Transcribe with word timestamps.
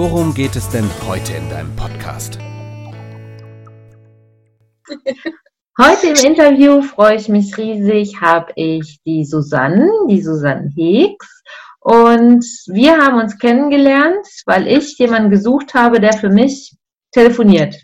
worum 0.00 0.32
geht 0.32 0.56
es 0.56 0.66
denn 0.70 0.88
heute 1.06 1.34
in 1.34 1.50
deinem 1.50 1.76
Podcast? 1.76 2.38
Heute 5.78 6.06
im 6.06 6.24
Interview 6.24 6.80
freue 6.80 7.16
ich 7.16 7.28
mich 7.28 7.58
riesig, 7.58 8.18
habe 8.18 8.50
ich 8.56 8.98
die 9.04 9.26
Susanne, 9.26 9.90
die 10.08 10.22
Susanne 10.22 10.72
Heeks. 10.74 11.42
Und 11.80 12.46
wir 12.68 12.96
haben 12.96 13.20
uns 13.20 13.38
kennengelernt, 13.38 14.26
weil 14.46 14.68
ich 14.68 14.96
jemanden 14.96 15.28
gesucht 15.28 15.74
habe, 15.74 16.00
der 16.00 16.14
für 16.14 16.30
mich 16.30 16.74
telefoniert. 17.12 17.76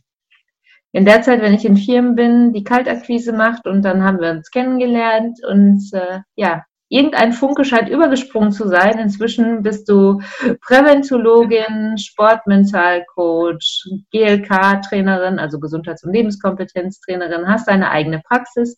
In 0.93 1.05
der 1.05 1.21
Zeit, 1.21 1.43
wenn 1.43 1.52
ich 1.52 1.66
in 1.66 1.77
Firmen 1.77 2.15
bin, 2.15 2.55
die 2.55 2.65
Kaltakquise 2.65 3.35
macht 3.35 3.66
und 3.66 3.83
dann 3.83 4.02
haben 4.02 4.21
wir 4.21 4.30
uns 4.30 4.51
kennengelernt 4.51 5.38
und 5.46 5.83
äh, 5.93 6.21
ja, 6.35 6.65
irgendein 6.88 7.32
Funke 7.32 7.64
scheint 7.64 7.88
übergesprungen 7.88 8.52
zu 8.52 8.68
sein. 8.68 8.98
Inzwischen 8.98 9.62
bist 9.62 9.88
du 9.88 10.20
Präventologin, 10.60 11.98
Sportmentalcoach, 11.98 13.88
GLK-Trainerin, 14.12 15.38
also 15.38 15.59
Gesundheits- 15.59 16.04
und 16.04 16.12
Lebenskompetenztrainerin, 16.12 17.48
hast 17.48 17.68
deine 17.68 17.90
eigene 17.90 18.20
Praxis. 18.20 18.76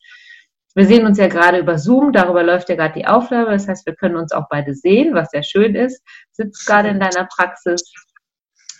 Wir 0.75 0.87
sehen 0.87 1.07
uns 1.07 1.19
ja 1.19 1.29
gerade 1.29 1.59
über 1.59 1.79
Zoom, 1.79 2.13
darüber 2.13 2.43
läuft 2.43 2.69
ja 2.69 2.77
gerade 2.77 2.95
die 2.95 3.07
Aufnahme. 3.07 3.51
Das 3.51 3.67
heißt, 3.67 3.85
wir 3.87 3.95
können 3.95 4.17
uns 4.17 4.33
auch 4.33 4.49
beide 4.49 4.75
sehen, 4.75 5.15
was 5.15 5.31
sehr 5.31 5.43
schön 5.43 5.75
ist. 5.75 6.03
Sitzt 6.33 6.67
gerade 6.67 6.89
in 6.89 7.01
deiner 7.01 7.27
Praxis. 7.27 7.83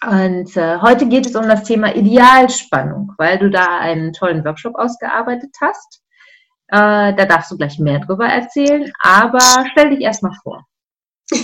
Und 0.07 0.57
äh, 0.57 0.79
heute 0.81 1.09
geht 1.09 1.27
es 1.27 1.35
um 1.35 1.49
das 1.49 1.65
Thema 1.65 1.95
Idealspannung, 1.95 3.13
weil 3.19 3.39
du 3.39 3.51
da 3.51 3.79
einen 3.81 4.13
tollen 4.13 4.45
Workshop 4.45 4.77
ausgearbeitet 4.77 5.51
hast. 5.61 6.03
Äh, 6.71 7.15
da 7.15 7.25
darfst 7.25 7.51
du 7.51 7.57
gleich 7.57 7.79
mehr 7.79 7.99
drüber 8.01 8.27
erzählen, 8.27 8.93
aber 9.01 9.41
stell 9.73 9.91
dich 9.91 10.01
erstmal 10.01 10.37
vor. 10.43 10.67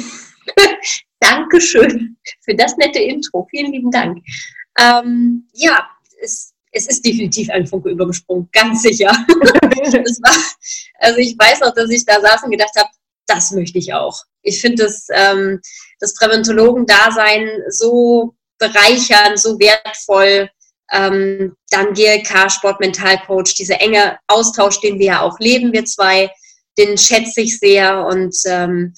Dankeschön 1.21 2.19
für 2.45 2.55
das 2.55 2.77
nette 2.77 2.99
Intro. 2.99 3.47
Vielen 3.51 3.73
lieben 3.73 3.91
Dank. 3.91 4.23
Ähm, 4.79 5.49
ja, 5.55 5.89
es, 6.21 6.53
es, 6.73 6.89
ist 6.89 7.05
definitiv 7.05 7.49
ein 7.51 7.67
Funke 7.67 7.91
übergesprungen, 7.91 8.51
ganz 8.53 8.83
sicher. 8.83 9.11
war, 9.29 10.37
also 10.99 11.19
ich 11.19 11.37
weiß 11.39 11.63
auch, 11.63 11.73
dass 11.73 11.89
ich 11.91 12.05
da 12.05 12.21
saß 12.21 12.43
und 12.43 12.51
gedacht 12.51 12.77
habe, 12.77 12.91
das 13.27 13.53
möchte 13.53 13.79
ich 13.79 13.95
auch. 13.95 14.23
Ich 14.43 14.61
finde 14.61 14.85
das, 14.85 15.07
ähm, 15.11 15.61
das 16.01 16.13
Präventologen-Dasein 16.15 17.49
so 17.69 18.35
bereichernd, 18.59 19.39
so 19.39 19.59
wertvoll 19.59 20.51
ähm, 20.93 21.57
dann 21.71 21.95
GLK, 21.95 22.51
Sportmentalcoach, 22.51 23.55
dieser 23.55 23.81
enge 23.81 24.19
Austausch, 24.27 24.81
den 24.81 24.99
wir 24.99 25.07
ja 25.07 25.21
auch 25.23 25.39
leben, 25.39 25.73
wir 25.73 25.85
zwei, 25.85 26.31
den 26.79 26.99
schätze 26.99 27.41
ich 27.41 27.59
sehr 27.59 28.07
und 28.07 28.37
ähm, 28.47 28.95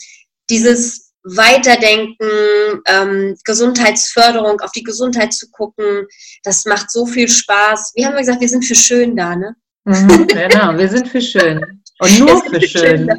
dieses 0.51 1.13
Weiterdenken, 1.23 2.83
ähm, 2.87 3.37
Gesundheitsförderung, 3.45 4.61
auf 4.61 4.71
die 4.73 4.85
Gesundheit 4.85 5.33
zu 5.33 5.51
gucken, 5.51 6.07
das 6.45 6.65
macht 6.67 6.91
so 6.91 7.05
viel 7.05 7.29
Spaß. 7.29 7.93
Wie 7.97 8.07
haben 8.07 8.13
wir 8.13 8.21
gesagt, 8.21 8.41
wir 8.41 8.49
sind 8.49 8.65
für 8.65 8.77
schön 8.77 9.17
da, 9.17 9.35
ne? 9.35 9.57
Mhm, 9.85 10.27
genau, 10.29 10.77
wir 10.79 10.89
sind 10.89 11.09
für 11.09 11.21
schön. 11.21 11.83
Und 11.99 12.19
nur 12.19 12.43
für 12.45 12.61
schön. 12.61 13.09
schön 13.09 13.11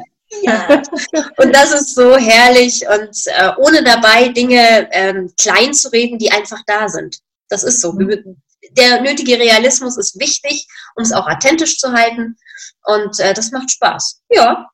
ja, 0.42 0.82
und 1.38 1.54
das 1.54 1.72
ist 1.72 1.94
so 1.94 2.16
herrlich 2.16 2.84
und 2.86 3.16
äh, 3.26 3.50
ohne 3.56 3.82
dabei 3.82 4.28
Dinge 4.28 4.88
ähm, 4.92 5.32
klein 5.40 5.72
zu 5.72 5.90
reden, 5.90 6.18
die 6.18 6.30
einfach 6.30 6.60
da 6.66 6.88
sind. 6.88 7.18
Das 7.48 7.64
ist 7.64 7.80
so. 7.80 7.92
Mhm 7.92 8.36
der 8.72 9.00
nötige 9.00 9.38
Realismus 9.38 9.96
ist 9.96 10.18
wichtig, 10.18 10.66
um 10.96 11.02
es 11.02 11.12
auch 11.12 11.28
authentisch 11.28 11.78
zu 11.78 11.92
halten. 11.92 12.36
Und 12.84 13.18
äh, 13.20 13.34
das 13.34 13.50
macht 13.50 13.70
Spaß. 13.70 14.22
Ja, 14.30 14.68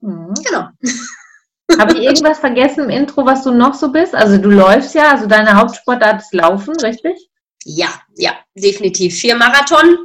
mhm. 0.00 0.34
genau. 0.44 0.68
Habe 1.78 1.94
ich 1.94 2.04
irgendwas 2.04 2.38
vergessen 2.38 2.84
im 2.84 2.90
Intro, 2.90 3.26
was 3.26 3.42
du 3.42 3.50
noch 3.50 3.74
so 3.74 3.90
bist? 3.90 4.14
Also 4.14 4.38
du 4.38 4.50
läufst 4.50 4.94
ja, 4.94 5.10
also 5.10 5.26
deine 5.26 5.56
Hauptsportart 5.56 6.22
ist 6.22 6.32
Laufen, 6.32 6.76
richtig? 6.76 7.28
Ja, 7.64 7.88
ja, 8.14 8.32
definitiv. 8.54 9.18
Vier 9.18 9.34
Marathon. 9.34 9.98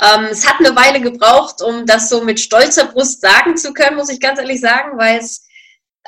Ähm, 0.00 0.26
es 0.30 0.46
hat 0.46 0.58
eine 0.58 0.74
Weile 0.74 1.00
gebraucht, 1.00 1.62
um 1.62 1.86
das 1.86 2.08
so 2.08 2.22
mit 2.24 2.40
stolzer 2.40 2.86
Brust 2.86 3.20
sagen 3.20 3.56
zu 3.56 3.72
können, 3.72 3.96
muss 3.96 4.10
ich 4.10 4.20
ganz 4.20 4.40
ehrlich 4.40 4.60
sagen, 4.60 4.98
weil 4.98 5.18
es 5.18 5.47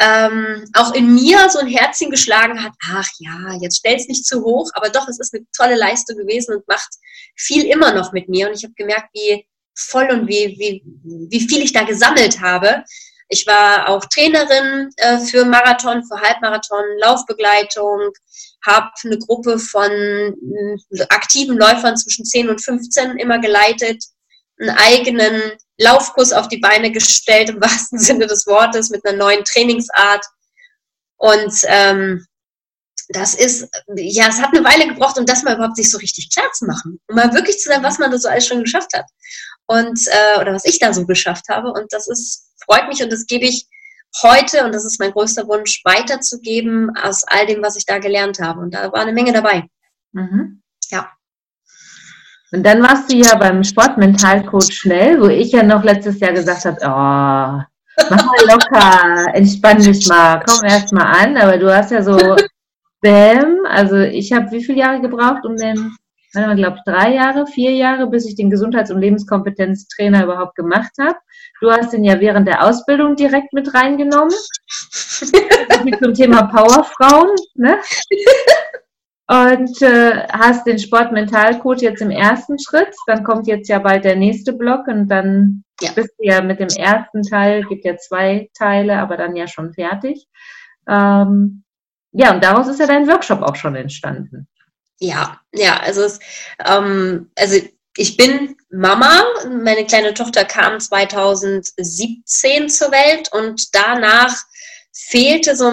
ähm, 0.01 0.65
auch 0.75 0.95
in 0.95 1.15
mir 1.15 1.51
so 1.51 1.59
ein 1.59 1.67
Herzchen 1.67 2.11
geschlagen 2.11 2.63
hat, 2.63 2.73
ach 2.91 3.09
ja, 3.19 3.59
jetzt 3.61 3.79
stell's 3.79 4.09
nicht 4.09 4.27
zu 4.27 4.43
hoch, 4.43 4.71
aber 4.73 4.89
doch, 4.89 5.07
es 5.09 5.21
ist 5.21 5.35
eine 5.35 5.45
tolle 5.55 5.77
Leistung 5.77 6.17
gewesen 6.17 6.57
und 6.57 6.67
macht 6.67 6.89
viel 7.37 7.65
immer 7.67 7.93
noch 7.93 8.13
mit 8.13 8.29
mir. 8.29 8.49
Und 8.49 8.57
ich 8.57 8.65
habe 8.65 8.73
gemerkt, 8.75 9.11
wie 9.13 9.47
voll 9.77 10.11
und 10.11 10.27
wie, 10.27 10.57
wie, 10.59 10.83
wie 11.31 11.49
viel 11.49 11.63
ich 11.63 11.73
da 11.73 11.85
gesammelt 11.85 12.41
habe. 12.41 12.83
Ich 13.29 13.47
war 13.47 13.89
auch 13.89 14.05
Trainerin 14.07 14.91
äh, 14.97 15.19
für 15.19 15.45
Marathon, 15.45 16.03
für 16.05 16.21
Halbmarathon, 16.21 16.85
Laufbegleitung, 16.99 18.11
habe 18.67 18.91
eine 19.05 19.19
Gruppe 19.19 19.59
von 19.59 19.91
aktiven 21.11 21.57
Läufern 21.57 21.97
zwischen 21.97 22.25
10 22.25 22.49
und 22.49 22.63
15 22.63 23.19
immer 23.19 23.39
geleitet, 23.39 24.03
einen 24.61 24.71
eigenen 24.71 25.53
Laufkurs 25.79 26.33
auf 26.33 26.49
die 26.49 26.59
Beine 26.59 26.93
gestellt, 26.93 27.49
im 27.51 27.61
wahrsten 27.61 27.99
Sinne 27.99 28.27
des 28.27 28.47
Wortes, 28.47 28.91
mit 28.91 29.05
einer 29.07 29.17
neuen 29.17 29.45
Trainingsart. 29.45 30.25
Und 31.17 31.55
ähm, 31.65 32.27
das 33.09 33.35
ist, 33.35 33.69
ja, 33.97 34.29
es 34.29 34.41
hat 34.41 34.55
eine 34.55 34.65
Weile 34.65 34.87
gebraucht, 34.87 35.19
um 35.19 35.27
das 35.27 35.43
mal 35.43 35.57
überhaupt 35.57 35.77
sich 35.77 35.91
so 35.91 35.99
richtig 35.99 36.33
klar 36.33 36.51
zu 36.53 36.67
machen. 36.67 37.01
Um 37.09 37.17
mal 37.17 37.33
wirklich 37.35 37.59
zu 37.59 37.69
sagen, 37.69 37.83
was 37.83 37.99
man 37.99 38.11
da 38.11 38.19
so 38.19 38.29
alles 38.29 38.47
schon 38.47 38.63
geschafft 38.63 38.93
hat. 38.95 39.07
Und, 39.67 40.01
äh, 40.07 40.41
oder 40.41 40.55
was 40.55 40.65
ich 40.65 40.79
da 40.79 40.93
so 40.93 41.07
geschafft 41.07 41.49
habe. 41.49 41.73
Und 41.73 41.93
das 41.93 42.09
ist, 42.09 42.51
freut 42.65 42.89
mich 42.89 43.03
und 43.03 43.11
das 43.11 43.27
gebe 43.27 43.47
ich 43.47 43.67
heute, 44.23 44.65
und 44.65 44.75
das 44.75 44.85
ist 44.85 45.01
mein 45.01 45.13
größter 45.13 45.47
Wunsch, 45.47 45.83
weiterzugeben 45.85 46.91
aus 46.97 47.25
all 47.25 47.47
dem, 47.47 47.63
was 47.63 47.77
ich 47.77 47.87
da 47.87 47.99
gelernt 47.99 48.41
habe. 48.41 48.61
Und 48.61 48.75
da 48.75 48.93
war 48.93 49.01
eine 49.01 49.13
Menge 49.13 49.33
dabei. 49.33 49.65
Mhm. 50.13 50.63
Ja. 50.91 51.11
Und 52.53 52.65
dann 52.65 52.83
warst 52.83 53.13
du 53.13 53.17
ja 53.17 53.37
beim 53.37 53.63
Sportmentalcoach 53.63 54.73
schnell, 54.73 55.21
wo 55.21 55.27
ich 55.27 55.53
ja 55.53 55.63
noch 55.63 55.85
letztes 55.85 56.19
Jahr 56.19 56.33
gesagt 56.33 56.65
habe, 56.65 56.79
oh, 56.83 58.05
mach 58.11 58.25
mal 58.25 58.47
locker, 58.47 59.35
entspann 59.35 59.79
dich 59.79 60.09
mal, 60.09 60.43
komm 60.47 60.69
erst 60.69 60.93
mal 60.93 61.05
an. 61.05 61.37
Aber 61.37 61.59
du 61.59 61.73
hast 61.75 61.93
ja 61.93 62.03
so, 62.03 62.19
Bäm, 63.01 63.61
also 63.69 63.97
ich 63.99 64.33
habe 64.33 64.51
wie 64.51 64.63
viele 64.63 64.79
Jahre 64.79 65.01
gebraucht, 65.01 65.45
um 65.47 65.57
den, 65.57 65.97
ich 66.35 66.57
glaube 66.57 66.79
drei 66.85 67.15
Jahre, 67.15 67.47
vier 67.47 67.73
Jahre, 67.73 68.07
bis 68.09 68.27
ich 68.27 68.37
den 68.37 68.51
Gesundheits- 68.51 68.91
und 68.91 69.01
Lebenskompetenztrainer 69.01 70.25
überhaupt 70.25 70.55
gemacht 70.55 70.93
habe. 71.01 71.17
Du 71.61 71.71
hast 71.71 71.95
ihn 71.95 72.05
ja 72.05 72.21
während 72.21 72.47
der 72.47 72.65
Ausbildung 72.65 73.17
direkt 73.17 73.53
mit 73.53 73.73
reingenommen. 73.75 74.35
zum 76.03 76.15
Thema 76.15 76.43
Powerfrauen, 76.45 77.35
ne? 77.55 77.79
Und 79.31 79.81
äh, 79.81 80.27
hast 80.33 80.67
den 80.67 80.81
Sportmentalcode 80.81 81.83
jetzt 81.83 82.03
im 82.03 82.11
ersten 82.11 82.59
Schritt. 82.59 82.93
Dann 83.07 83.23
kommt 83.23 83.47
jetzt 83.47 83.69
ja 83.69 83.79
bald 83.79 84.05
der 84.05 84.17
nächste 84.17 84.53
Block 84.53 84.89
und 84.89 85.07
dann 85.07 85.63
ja. 85.81 85.93
bist 85.93 86.11
du 86.19 86.25
ja 86.25 86.43
mit 86.43 86.59
dem 86.59 86.67
ersten 86.67 87.23
Teil, 87.23 87.63
gibt 87.63 87.85
ja 87.85 87.97
zwei 87.97 88.51
Teile, 88.59 88.99
aber 88.99 89.17
dann 89.17 89.37
ja 89.37 89.47
schon 89.47 89.73
fertig. 89.73 90.27
Ähm, 90.89 91.63
ja, 92.11 92.35
und 92.35 92.43
daraus 92.43 92.67
ist 92.67 92.81
ja 92.81 92.89
dein 92.89 93.07
Workshop 93.07 93.43
auch 93.43 93.55
schon 93.55 93.77
entstanden. 93.77 94.49
Ja, 94.99 95.41
ja, 95.55 95.79
also, 95.79 96.03
es, 96.03 96.19
ähm, 96.67 97.31
also 97.39 97.61
ich 97.97 98.17
bin 98.17 98.57
Mama. 98.69 99.23
Meine 99.49 99.87
kleine 99.87 100.13
Tochter 100.13 100.45
kam 100.45 100.81
2017 100.81 102.69
zur 102.69 102.91
Welt 102.91 103.31
und 103.33 103.73
danach 103.77 104.35
fehlte 104.93 105.57
so, 105.57 105.67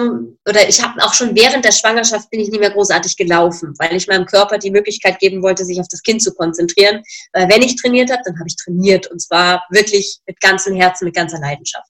oder 0.48 0.68
ich 0.68 0.82
habe 0.82 1.02
auch 1.02 1.12
schon 1.12 1.34
während 1.36 1.64
der 1.64 1.72
Schwangerschaft 1.72 2.30
bin 2.30 2.40
ich 2.40 2.50
nicht 2.50 2.60
mehr 2.60 2.70
großartig 2.70 3.16
gelaufen, 3.16 3.74
weil 3.78 3.96
ich 3.96 4.06
meinem 4.06 4.26
Körper 4.26 4.58
die 4.58 4.70
Möglichkeit 4.70 5.18
geben 5.18 5.42
wollte, 5.42 5.64
sich 5.64 5.80
auf 5.80 5.88
das 5.90 6.02
Kind 6.02 6.22
zu 6.22 6.32
konzentrieren. 6.34 7.02
Weil 7.32 7.48
wenn 7.48 7.62
ich 7.62 7.80
trainiert 7.80 8.10
habe, 8.10 8.22
dann 8.24 8.38
habe 8.38 8.48
ich 8.48 8.56
trainiert 8.56 9.08
und 9.08 9.20
zwar 9.20 9.64
wirklich 9.70 10.20
mit 10.26 10.40
ganzem 10.40 10.76
Herzen, 10.76 11.04
mit 11.04 11.16
ganzer 11.16 11.40
Leidenschaft. 11.40 11.88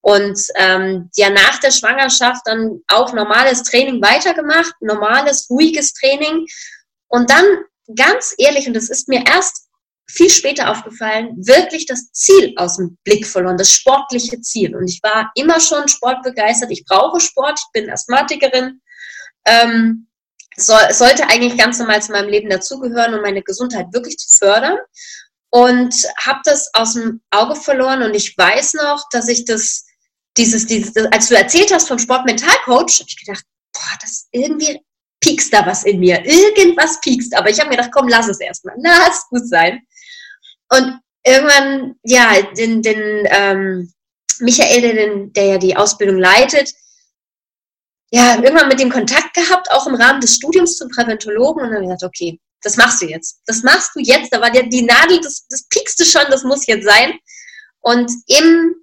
Und 0.00 0.38
ähm, 0.56 1.10
ja, 1.16 1.30
nach 1.30 1.60
der 1.60 1.70
Schwangerschaft 1.70 2.42
dann 2.44 2.80
auch 2.88 3.12
normales 3.12 3.62
Training 3.62 4.02
weitergemacht, 4.02 4.74
normales, 4.80 5.48
ruhiges 5.48 5.92
Training. 5.94 6.46
Und 7.08 7.30
dann 7.30 7.44
ganz 7.96 8.34
ehrlich, 8.38 8.66
und 8.66 8.74
das 8.74 8.90
ist 8.90 9.08
mir 9.08 9.22
erst 9.26 9.63
viel 10.06 10.30
später 10.30 10.70
aufgefallen, 10.70 11.34
wirklich 11.36 11.86
das 11.86 12.10
Ziel 12.12 12.52
aus 12.56 12.76
dem 12.76 12.98
Blick 13.04 13.26
verloren, 13.26 13.56
das 13.56 13.70
sportliche 13.70 14.40
Ziel. 14.40 14.76
Und 14.76 14.88
ich 14.88 15.00
war 15.02 15.30
immer 15.34 15.60
schon 15.60 15.88
sportbegeistert. 15.88 16.70
Ich 16.70 16.84
brauche 16.84 17.20
Sport. 17.20 17.58
Ich 17.58 17.72
bin 17.72 17.90
Asthmatikerin. 17.90 18.80
Ähm, 19.46 20.08
so, 20.56 20.74
sollte 20.90 21.28
eigentlich 21.28 21.56
ganz 21.58 21.78
normal 21.78 22.02
zu 22.02 22.12
meinem 22.12 22.28
Leben 22.28 22.48
dazugehören, 22.48 23.14
um 23.14 23.22
meine 23.22 23.42
Gesundheit 23.42 23.86
wirklich 23.92 24.18
zu 24.18 24.28
fördern. 24.38 24.78
Und 25.50 25.94
habe 26.18 26.40
das 26.44 26.68
aus 26.74 26.94
dem 26.94 27.22
Auge 27.30 27.54
verloren 27.54 28.02
und 28.02 28.14
ich 28.14 28.36
weiß 28.36 28.74
noch, 28.74 29.04
dass 29.12 29.28
ich 29.28 29.44
das, 29.44 29.84
dieses, 30.36 30.66
dieses, 30.66 30.92
als 31.12 31.28
du 31.28 31.36
erzählt 31.36 31.72
hast 31.72 31.86
vom 31.86 31.98
Sportmentalcoach, 31.98 33.00
habe 33.00 33.08
ich 33.08 33.24
gedacht, 33.24 33.44
boah, 33.72 33.98
das 34.00 34.26
irgendwie 34.32 34.80
piekst 35.20 35.52
da 35.52 35.64
was 35.64 35.84
in 35.84 36.00
mir. 36.00 36.24
Irgendwas 36.24 37.00
piekst. 37.00 37.36
Aber 37.36 37.50
ich 37.50 37.58
habe 37.58 37.70
mir 37.70 37.76
gedacht, 37.76 37.92
komm, 37.92 38.08
lass 38.08 38.28
es 38.28 38.40
erstmal. 38.40 38.74
Lass 38.78 39.28
gut 39.28 39.48
sein. 39.48 39.80
Und 40.70 41.00
irgendwann, 41.24 41.96
ja, 42.04 42.42
den, 42.56 42.82
den 42.82 43.26
ähm, 43.30 43.92
Michael, 44.40 44.80
der, 44.82 45.26
der 45.26 45.44
ja 45.44 45.58
die 45.58 45.76
Ausbildung 45.76 46.18
leitet, 46.18 46.72
ja, 48.10 48.36
irgendwann 48.36 48.68
mit 48.68 48.78
dem 48.78 48.90
Kontakt 48.90 49.34
gehabt, 49.34 49.70
auch 49.72 49.86
im 49.86 49.96
Rahmen 49.96 50.20
des 50.20 50.36
Studiums 50.36 50.76
zum 50.76 50.88
Präventologen 50.88 51.62
und 51.62 51.70
dann 51.70 51.76
habe 51.76 51.84
ich 51.84 51.90
gesagt, 51.90 52.04
okay, 52.04 52.40
das 52.62 52.76
machst 52.76 53.02
du 53.02 53.06
jetzt. 53.06 53.40
Das 53.46 53.62
machst 53.62 53.90
du 53.94 54.00
jetzt. 54.00 54.32
Da 54.32 54.40
war 54.40 54.50
der, 54.50 54.64
die 54.64 54.82
Nadel, 54.82 55.20
das, 55.20 55.46
das 55.48 55.66
piekste 55.68 56.04
schon, 56.04 56.22
das 56.30 56.44
muss 56.44 56.66
jetzt 56.66 56.84
sein. 56.84 57.18
Und 57.80 58.10
im, 58.26 58.74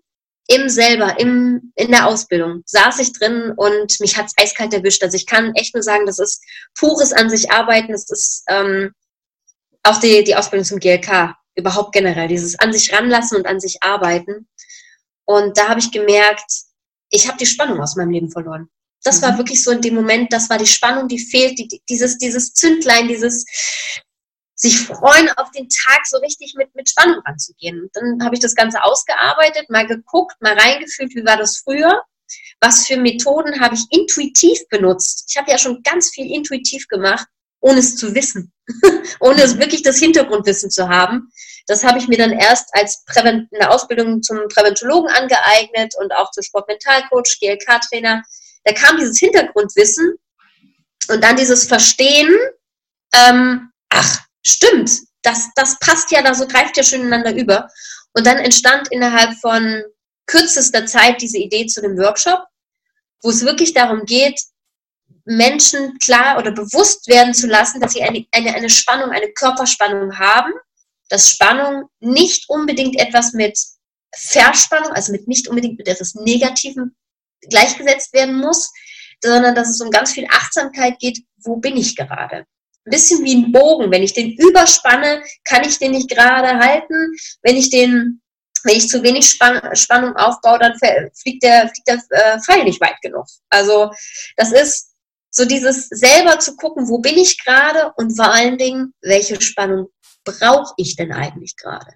im 0.48 0.70
selber, 0.70 1.20
im, 1.20 1.74
in 1.76 1.92
der 1.92 2.08
Ausbildung 2.08 2.62
saß 2.66 3.00
ich 3.00 3.14
drin 3.14 3.54
und 3.56 4.00
mich 4.00 4.18
hat's 4.18 4.34
eiskalt 4.38 4.74
erwischt. 4.74 5.02
Also 5.02 5.16
ich 5.16 5.26
kann 5.26 5.56
echt 5.56 5.74
nur 5.74 5.84
sagen, 5.84 6.06
das 6.06 6.20
ist 6.20 6.44
pures 6.78 7.12
an 7.12 7.30
sich 7.30 7.52
arbeiten. 7.52 7.92
Das 7.92 8.10
ist 8.10 8.44
ähm, 8.50 8.92
auch 9.84 10.00
die, 10.00 10.24
die 10.24 10.36
Ausbildung 10.36 10.66
zum 10.66 10.80
GLK, 10.80 11.34
überhaupt 11.56 11.94
generell, 11.94 12.28
dieses 12.28 12.58
an 12.60 12.74
sich 12.74 12.94
ranlassen 12.94 13.38
und 13.38 13.48
an 13.48 13.60
sich 13.60 13.82
arbeiten. 13.82 14.48
Und 15.26 15.58
da 15.58 15.70
habe 15.70 15.80
ich 15.80 15.92
gemerkt, 15.92 16.52
ich 17.10 17.28
habe 17.28 17.38
die 17.38 17.46
Spannung 17.46 17.82
aus 17.82 17.96
meinem 17.96 18.12
Leben 18.12 18.32
verloren. 18.32 18.70
Das 19.04 19.20
mhm. 19.20 19.26
war 19.26 19.38
wirklich 19.38 19.64
so 19.64 19.72
in 19.72 19.82
dem 19.82 19.96
Moment, 19.96 20.32
das 20.32 20.50
war 20.50 20.58
die 20.58 20.68
Spannung, 20.68 21.08
die 21.08 21.20
fehlt, 21.20 21.58
die, 21.60 21.82
dieses, 21.90 22.18
dieses 22.18 22.54
Zündlein, 22.54 23.08
dieses 23.08 23.46
sich 24.56 24.80
freuen, 24.80 25.28
auf 25.38 25.50
den 25.52 25.68
Tag 25.70 26.06
so 26.06 26.18
richtig 26.20 26.54
mit, 26.56 26.74
mit 26.76 26.88
Spannung 26.88 27.20
anzugehen. 27.26 27.90
Dann 27.94 28.24
habe 28.24 28.36
ich 28.36 28.42
das 28.42 28.54
Ganze 28.54 28.84
ausgearbeitet, 28.84 29.70
mal 29.70 29.88
geguckt, 29.88 30.36
mal 30.40 30.54
reingefühlt, 30.54 31.16
wie 31.16 31.26
war 31.26 31.38
das 31.38 31.58
früher? 31.58 32.04
Was 32.60 32.86
für 32.86 32.98
Methoden 32.98 33.60
habe 33.60 33.74
ich 33.74 33.86
intuitiv 33.90 34.60
benutzt? 34.70 35.26
Ich 35.30 35.38
habe 35.38 35.50
ja 35.50 35.58
schon 35.58 35.82
ganz 35.82 36.12
viel 36.12 36.32
intuitiv 36.32 36.88
gemacht, 36.88 37.26
ohne 37.62 37.80
es 37.80 37.96
zu 37.96 38.14
wissen, 38.14 38.52
ohne 39.20 39.42
es 39.42 39.58
wirklich 39.58 39.82
das 39.82 39.98
Hintergrundwissen 39.98 40.70
zu 40.70 40.90
haben. 40.90 41.32
Das 41.68 41.84
habe 41.84 42.00
ich 42.00 42.08
mir 42.08 42.18
dann 42.18 42.32
erst 42.32 42.70
als 42.74 43.04
Prävent 43.06 43.48
in 43.52 43.60
der 43.60 43.72
Ausbildung 43.72 44.22
zum 44.22 44.40
Präventologen 44.50 45.10
angeeignet 45.10 45.94
und 46.00 46.12
auch 46.14 46.32
zum 46.32 46.44
Sportmentalcoach, 46.44 47.40
GLK-Trainer 47.40 48.24
da 48.64 48.74
kam 48.74 48.98
dieses 48.98 49.18
Hintergrundwissen 49.20 50.16
und 51.10 51.24
dann 51.24 51.36
dieses 51.36 51.68
Verstehen, 51.68 52.34
ähm, 53.14 53.72
ach, 53.90 54.22
stimmt, 54.46 54.92
das, 55.24 55.50
das 55.56 55.78
passt 55.80 56.12
ja, 56.12 56.22
da 56.22 56.34
so 56.34 56.48
greift 56.48 56.78
ja 56.78 56.84
schön 56.84 57.02
ineinander 57.02 57.36
über. 57.36 57.68
Und 58.14 58.26
dann 58.26 58.38
entstand 58.38 58.92
innerhalb 58.92 59.34
von 59.40 59.84
kürzester 60.28 60.86
Zeit 60.86 61.22
diese 61.22 61.38
Idee 61.38 61.66
zu 61.68 61.82
dem 61.82 61.98
Workshop, 61.98 62.44
wo 63.22 63.30
es 63.30 63.46
wirklich 63.46 63.74
darum 63.74 64.06
geht, 64.06 64.40
Menschen 65.26 65.98
klar 66.00 66.38
oder 66.38 66.52
bewusst 66.52 67.08
werden 67.08 67.34
zu 67.34 67.48
lassen, 67.48 67.80
dass 67.80 67.94
sie 67.94 68.04
eine, 68.04 68.26
eine, 68.32 68.54
eine 68.54 68.70
Spannung, 68.70 69.12
eine 69.12 69.32
Körperspannung 69.34 70.18
haben, 70.18 70.54
dass 71.10 71.30
Spannung 71.30 71.90
nicht 72.00 72.50
unbedingt 72.50 73.00
etwas 73.00 73.34
mit 73.34 73.58
Verspannung, 74.16 74.92
also 74.92 75.12
mit 75.12 75.28
nicht 75.28 75.48
unbedingt 75.48 75.78
mit 75.78 75.88
etwas 75.88 76.16
Negativem 76.16 76.96
gleichgesetzt 77.50 78.14
werden 78.14 78.38
muss, 78.38 78.72
sondern 79.24 79.56
dass 79.56 79.70
es 79.70 79.82
um 79.82 79.92
ganz 79.92 80.14
viel 80.14 80.28
Achtsamkeit 80.30 81.00
geht, 81.00 81.24
wo 81.44 81.58
bin 81.58 81.78
ich 81.78 81.96
gerade? 81.96 82.46
Ein 82.86 82.92
bisschen 82.92 83.24
wie 83.24 83.36
ein 83.36 83.52
Bogen. 83.52 83.92
Wenn 83.92 84.04
ich 84.04 84.14
den 84.14 84.36
überspanne, 84.38 85.24
kann 85.46 85.64
ich 85.64 85.78
den 85.78 85.92
nicht 85.92 86.10
gerade 86.10 86.58
halten. 86.60 87.14
Wenn 87.44 87.56
ich 87.56 87.70
den, 87.70 88.22
wenn 88.64 88.76
ich 88.76 88.90
zu 88.90 89.04
wenig 89.04 89.30
Spann 89.30 89.76
Spannung 89.76 90.16
aufbaue, 90.16 90.60
dann 90.60 90.74
fliegt 91.14 91.44
der, 91.44 91.70
fliegt 91.70 91.88
der 91.88 92.02
äh, 92.10 92.40
Pfeil 92.40 92.64
nicht 92.64 92.82
weit 92.82 93.00
genug. 93.02 93.26
Also 93.50 93.92
das 94.36 94.52
ist 94.52 94.91
so 95.32 95.46
dieses 95.46 95.88
selber 95.88 96.40
zu 96.40 96.56
gucken, 96.56 96.90
wo 96.90 97.00
bin 97.00 97.18
ich 97.18 97.44
gerade 97.44 97.94
und 97.96 98.16
vor 98.16 98.32
allen 98.32 98.58
Dingen, 98.58 98.94
welche 99.02 99.42
Spannung 99.42 99.88
brauche 100.24 100.74
ich 100.78 100.96
denn 100.98 101.14
eigentlich 101.14 101.56
gerade? 101.56 101.92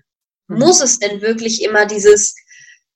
Mhm. 0.47 0.59
Muss 0.59 0.81
es 0.81 0.99
denn 0.99 1.21
wirklich 1.21 1.61
immer 1.61 1.85
dieses 1.85 2.33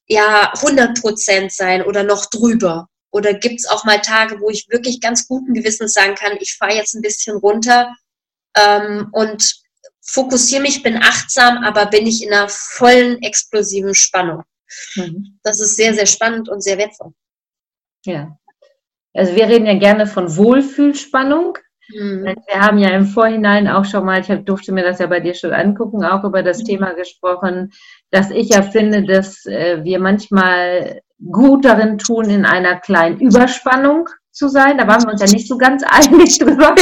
ja 0.07 0.51
100 0.53 0.99
Prozent 0.99 1.51
sein 1.51 1.83
oder 1.83 2.03
noch 2.03 2.25
drüber? 2.27 2.87
Oder 3.11 3.33
gibt 3.33 3.59
es 3.59 3.67
auch 3.67 3.85
mal 3.85 3.99
Tage, 4.01 4.39
wo 4.39 4.49
ich 4.49 4.67
wirklich 4.69 5.01
ganz 5.01 5.27
guten 5.27 5.53
Gewissens 5.53 5.93
sagen 5.93 6.15
kann, 6.15 6.37
ich 6.39 6.55
fahre 6.55 6.75
jetzt 6.75 6.93
ein 6.93 7.01
bisschen 7.01 7.37
runter 7.37 7.93
ähm, 8.55 9.09
und 9.11 9.61
fokussiere 10.01 10.61
mich, 10.61 10.83
bin 10.83 10.97
achtsam, 10.97 11.63
aber 11.63 11.87
bin 11.87 12.05
ich 12.07 12.23
in 12.23 12.31
einer 12.31 12.49
vollen 12.49 13.21
explosiven 13.21 13.95
Spannung. 13.95 14.43
Mhm. 14.95 15.39
Das 15.43 15.59
ist 15.59 15.75
sehr, 15.75 15.93
sehr 15.93 16.05
spannend 16.05 16.49
und 16.49 16.61
sehr 16.61 16.77
wertvoll. 16.77 17.13
Ja. 18.05 18.38
Also 19.13 19.35
wir 19.35 19.47
reden 19.47 19.65
ja 19.65 19.77
gerne 19.77 20.07
von 20.07 20.35
Wohlfühlspannung. 20.35 21.57
Mhm. 21.89 22.35
Wir 22.47 22.59
haben 22.61 22.77
ja 22.77 22.89
im 22.89 23.05
Vorhinein 23.05 23.67
auch 23.67 23.85
schon 23.85 24.05
mal, 24.05 24.21
ich 24.21 24.27
durfte 24.45 24.71
mir 24.71 24.83
das 24.83 24.99
ja 24.99 25.07
bei 25.07 25.19
dir 25.19 25.33
schon 25.33 25.53
angucken, 25.53 26.03
auch 26.03 26.23
über 26.23 26.43
das 26.43 26.59
mhm. 26.59 26.65
Thema 26.65 26.93
gesprochen, 26.93 27.71
dass 28.11 28.29
ich 28.29 28.49
ja 28.49 28.61
finde, 28.61 29.03
dass 29.03 29.45
äh, 29.45 29.83
wir 29.83 29.99
manchmal 29.99 31.01
gut 31.31 31.65
darin 31.65 31.97
tun, 31.97 32.29
in 32.29 32.45
einer 32.45 32.79
kleinen 32.79 33.19
Überspannung 33.19 34.07
zu 34.31 34.47
sein. 34.47 34.77
Da 34.77 34.87
waren 34.87 35.03
wir 35.03 35.11
uns 35.11 35.21
ja 35.21 35.31
nicht 35.31 35.47
so 35.47 35.57
ganz 35.57 35.83
einig 35.87 36.37
drüber. 36.37 36.75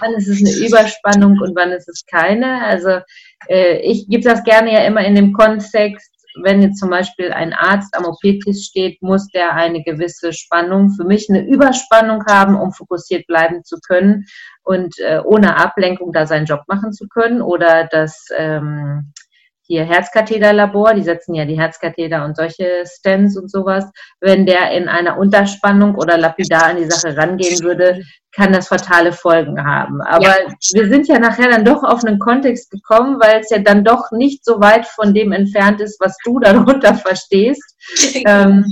wann 0.00 0.14
ist 0.14 0.28
es 0.28 0.40
eine 0.40 0.66
Überspannung 0.66 1.38
und 1.40 1.56
wann 1.56 1.72
ist 1.72 1.88
es 1.88 2.04
keine. 2.06 2.62
Also 2.62 3.00
äh, 3.48 3.78
ich 3.78 4.08
gebe 4.08 4.22
das 4.22 4.44
gerne 4.44 4.72
ja 4.72 4.84
immer 4.84 5.04
in 5.04 5.14
dem 5.14 5.32
Kontext, 5.32 6.13
wenn 6.42 6.62
jetzt 6.62 6.78
zum 6.78 6.90
Beispiel 6.90 7.32
ein 7.32 7.52
Arzt 7.52 7.96
am 7.96 8.04
OP-Tisch 8.04 8.64
steht, 8.64 9.02
muss 9.02 9.28
der 9.28 9.54
eine 9.54 9.82
gewisse 9.82 10.32
Spannung, 10.32 10.90
für 10.90 11.04
mich 11.04 11.28
eine 11.28 11.46
Überspannung 11.46 12.24
haben, 12.26 12.56
um 12.56 12.72
fokussiert 12.72 13.26
bleiben 13.26 13.64
zu 13.64 13.78
können 13.78 14.26
und 14.62 14.98
äh, 14.98 15.20
ohne 15.24 15.56
Ablenkung 15.56 16.12
da 16.12 16.26
seinen 16.26 16.46
Job 16.46 16.62
machen 16.66 16.92
zu 16.92 17.08
können. 17.08 17.42
Oder 17.42 17.88
das 17.90 18.26
ähm, 18.36 19.12
hier 19.66 19.84
Herzkatheterlabor, 19.84 20.94
die 20.94 21.02
setzen 21.02 21.34
ja 21.34 21.44
die 21.44 21.58
Herzkatheter 21.58 22.24
und 22.24 22.36
solche 22.36 22.84
Stents 22.86 23.36
und 23.36 23.50
sowas. 23.50 23.90
Wenn 24.20 24.44
der 24.44 24.72
in 24.72 24.88
einer 24.88 25.16
Unterspannung 25.18 25.94
oder 25.94 26.18
lapidar 26.18 26.64
an 26.66 26.76
die 26.76 26.90
Sache 26.90 27.16
rangehen 27.16 27.60
würde, 27.62 28.02
kann 28.32 28.52
das 28.52 28.68
fatale 28.68 29.12
Folgen 29.12 29.64
haben. 29.64 30.02
Aber 30.02 30.24
ja. 30.24 30.54
wir 30.72 30.88
sind 30.88 31.08
ja 31.08 31.18
nachher 31.18 31.48
dann 31.48 31.64
doch 31.64 31.82
auf 31.82 32.04
einen 32.04 32.18
Kontext 32.18 32.70
gekommen, 32.70 33.18
weil 33.20 33.40
es 33.40 33.50
ja 33.50 33.58
dann 33.58 33.84
doch 33.84 34.10
nicht 34.12 34.44
so 34.44 34.60
weit 34.60 34.86
von 34.86 35.14
dem 35.14 35.32
entfernt 35.32 35.80
ist, 35.80 35.98
was 36.00 36.16
du 36.24 36.38
darunter 36.40 36.94
verstehst. 36.94 37.74
ähm, 38.26 38.64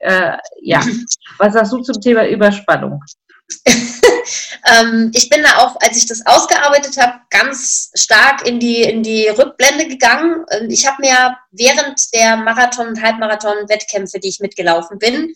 äh, 0.00 0.36
ja, 0.60 0.80
was 1.38 1.52
sagst 1.52 1.72
du 1.72 1.80
zum 1.82 2.00
Thema 2.00 2.26
Überspannung? 2.26 3.00
ähm, 4.66 5.10
ich 5.14 5.28
bin 5.28 5.42
da 5.42 5.58
auch, 5.58 5.76
als 5.80 5.96
ich 5.96 6.06
das 6.06 6.24
ausgearbeitet 6.26 6.96
habe, 6.96 7.20
ganz 7.30 7.90
stark 7.94 8.46
in 8.46 8.58
die, 8.58 8.82
in 8.82 9.02
die 9.02 9.28
Rückblende 9.28 9.86
gegangen. 9.86 10.44
Ich 10.68 10.86
habe 10.86 10.96
mir 11.00 11.36
während 11.52 12.00
der 12.12 12.36
Marathon- 12.36 12.88
und 12.88 13.02
Halbmarathon-Wettkämpfe, 13.02 14.18
die 14.18 14.28
ich 14.28 14.40
mitgelaufen 14.40 14.98
bin, 14.98 15.34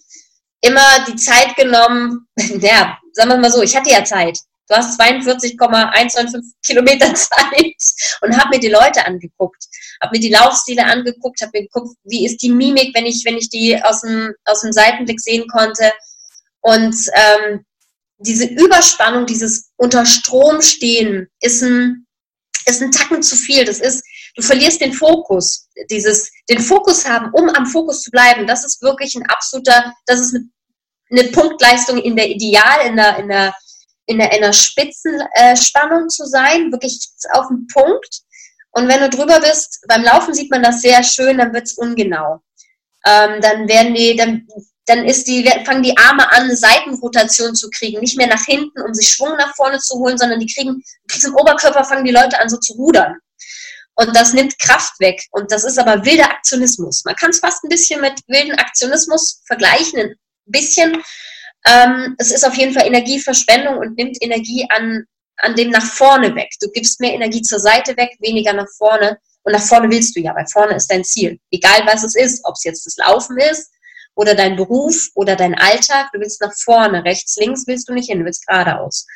immer 0.61 1.05
die 1.07 1.17
Zeit 1.17 1.57
genommen, 1.57 2.27
ja, 2.37 2.99
sagen 3.13 3.31
wir 3.31 3.39
mal 3.39 3.53
so, 3.53 3.63
ich 3.63 3.77
hatte 3.77 3.91
ja 3.91 4.05
Zeit. 4.05 4.39
Du 4.69 4.77
hast 4.77 4.97
42,195 4.97 6.55
Kilometer 6.65 7.13
Zeit 7.15 7.75
und 8.21 8.37
habe 8.37 8.51
mir 8.51 8.61
die 8.61 8.69
Leute 8.69 9.05
angeguckt, 9.05 9.65
habe 10.01 10.17
mir 10.17 10.21
die 10.21 10.33
Laufstile 10.33 10.85
angeguckt, 10.85 11.41
habe 11.41 11.51
mir 11.55 11.63
geguckt, 11.63 11.97
wie 12.05 12.25
ist 12.25 12.39
die 12.39 12.51
Mimik, 12.51 12.95
wenn 12.95 13.07
ich, 13.07 13.25
wenn 13.25 13.37
ich 13.37 13.51
die 13.51 13.83
aus 13.83 14.03
dem, 14.03 14.33
aus 14.45 14.61
dem 14.61 14.73
Seitenblick 14.73 15.21
sehen 15.21 15.47
konnte. 15.49 15.93
Und 16.61 16.95
ähm, 17.15 17.65
diese 18.21 18.45
Überspannung, 18.47 19.27
dieses 19.27 19.71
unter 19.77 20.05
Strom 20.05 20.61
stehen, 20.61 21.29
ist 21.41 21.63
ein, 21.63 22.07
ist 22.67 22.83
ein 22.83 22.93
Tacken 22.93 23.23
zu 23.23 23.35
viel. 23.37 23.65
Das 23.65 23.81
ist, 23.81 24.05
du 24.37 24.43
verlierst 24.43 24.81
den 24.81 24.93
Fokus. 24.93 25.69
Dieses, 25.91 26.31
den 26.49 26.61
Fokus 26.61 27.09
haben, 27.09 27.31
um 27.33 27.49
am 27.49 27.67
Fokus 27.67 28.03
zu 28.03 28.11
bleiben, 28.11 28.47
das 28.47 28.65
ist 28.65 28.83
wirklich 28.83 29.15
ein 29.17 29.27
absoluter, 29.27 29.93
das 30.07 30.21
ist 30.21 30.35
eine, 30.35 30.45
eine 31.11 31.31
Punktleistung 31.31 31.99
in 31.99 32.15
der 32.15 32.29
Ideal, 32.29 32.87
in 32.87 32.97
der, 32.97 33.19
in 33.19 33.29
der, 33.29 33.55
in 34.07 34.19
der, 34.19 34.33
in 34.33 34.43
der 34.43 34.53
Spitzenspannung 34.53 36.09
zu 36.09 36.27
sein, 36.27 36.71
wirklich 36.71 36.99
auf 37.33 37.49
den 37.49 37.67
Punkt. 37.73 38.21
Und 38.73 38.87
wenn 38.87 39.01
du 39.01 39.09
drüber 39.09 39.41
bist, 39.41 39.83
beim 39.89 40.03
Laufen 40.03 40.35
sieht 40.35 40.51
man 40.51 40.63
das 40.63 40.83
sehr 40.83 41.03
schön, 41.03 41.39
dann 41.39 41.53
wird 41.53 41.65
es 41.65 41.75
ungenau. 41.75 42.41
Ähm, 43.07 43.41
dann 43.41 43.67
werden 43.67 43.95
die, 43.95 44.15
dann 44.15 44.47
dann 44.91 45.05
ist 45.05 45.29
die, 45.29 45.49
fangen 45.65 45.85
die 45.85 45.97
Arme 45.97 46.31
an, 46.33 46.55
Seitenrotation 46.55 47.55
zu 47.55 47.71
kriegen, 47.71 48.01
nicht 48.01 48.17
mehr 48.17 48.27
nach 48.27 48.45
hinten, 48.45 48.83
um 48.83 48.93
sich 48.93 49.09
Schwung 49.09 49.37
nach 49.37 49.55
vorne 49.55 49.79
zu 49.79 49.95
holen, 50.01 50.19
sondern 50.19 50.41
die 50.41 50.53
kriegen, 50.53 50.83
kriegst 51.09 51.27
im 51.27 51.37
Oberkörper 51.37 51.85
fangen 51.85 52.05
die 52.05 52.11
Leute 52.11 52.41
an, 52.41 52.49
so 52.49 52.57
zu 52.57 52.73
rudern. 52.73 53.17
Und 53.95 54.17
das 54.17 54.33
nimmt 54.33 54.59
Kraft 54.59 54.99
weg. 54.99 55.23
Und 55.31 55.53
das 55.53 55.63
ist 55.63 55.79
aber 55.79 56.05
wilder 56.05 56.31
Aktionismus. 56.31 57.05
Man 57.05 57.15
kann 57.15 57.31
es 57.31 57.39
fast 57.39 57.63
ein 57.63 57.69
bisschen 57.69 58.01
mit 58.01 58.15
wilden 58.27 58.59
Aktionismus 58.59 59.43
vergleichen, 59.47 60.01
ein 60.01 60.17
bisschen. 60.47 61.03
Ähm, 61.67 62.17
es 62.19 62.33
ist 62.33 62.45
auf 62.45 62.55
jeden 62.55 62.75
Fall 62.75 62.87
Energieverschwendung 62.87 63.77
und 63.77 63.97
nimmt 63.97 64.17
Energie 64.21 64.67
an, 64.71 65.05
an 65.37 65.55
dem 65.55 65.71
nach 65.71 65.85
vorne 65.85 66.35
weg. 66.35 66.49
Du 66.61 66.69
gibst 66.71 66.99
mehr 67.01 67.13
Energie 67.13 67.43
zur 67.43 67.61
Seite 67.61 67.97
weg, 67.97 68.17
weniger 68.19 68.55
nach 68.55 68.69
vorne. 68.77 69.19
Und 69.43 69.53
nach 69.53 69.63
vorne 69.63 69.89
willst 69.89 70.17
du 70.17 70.21
ja, 70.21 70.35
weil 70.35 70.47
vorne 70.49 70.75
ist 70.75 70.91
dein 70.91 71.05
Ziel. 71.05 71.39
Egal 71.53 71.83
was 71.87 72.03
es 72.03 72.17
ist, 72.17 72.41
ob 72.45 72.55
es 72.55 72.65
jetzt 72.65 72.87
das 72.87 72.97
Laufen 72.97 73.39
ist 73.39 73.71
oder 74.15 74.35
dein 74.35 74.57
Beruf 74.57 75.09
oder 75.15 75.37
dein 75.37 75.55
Alltag, 75.55 76.11
du 76.13 76.21
willst 76.21 76.41
nach 76.41 76.55
vorne. 76.55 77.05
Rechts, 77.05 77.37
links 77.37 77.67
willst 77.67 77.89
du 77.89 77.95
nicht 77.95 78.09
hin, 78.11 78.21
du 78.21 78.25
willst 78.25 78.47
geradeaus. 78.47 79.07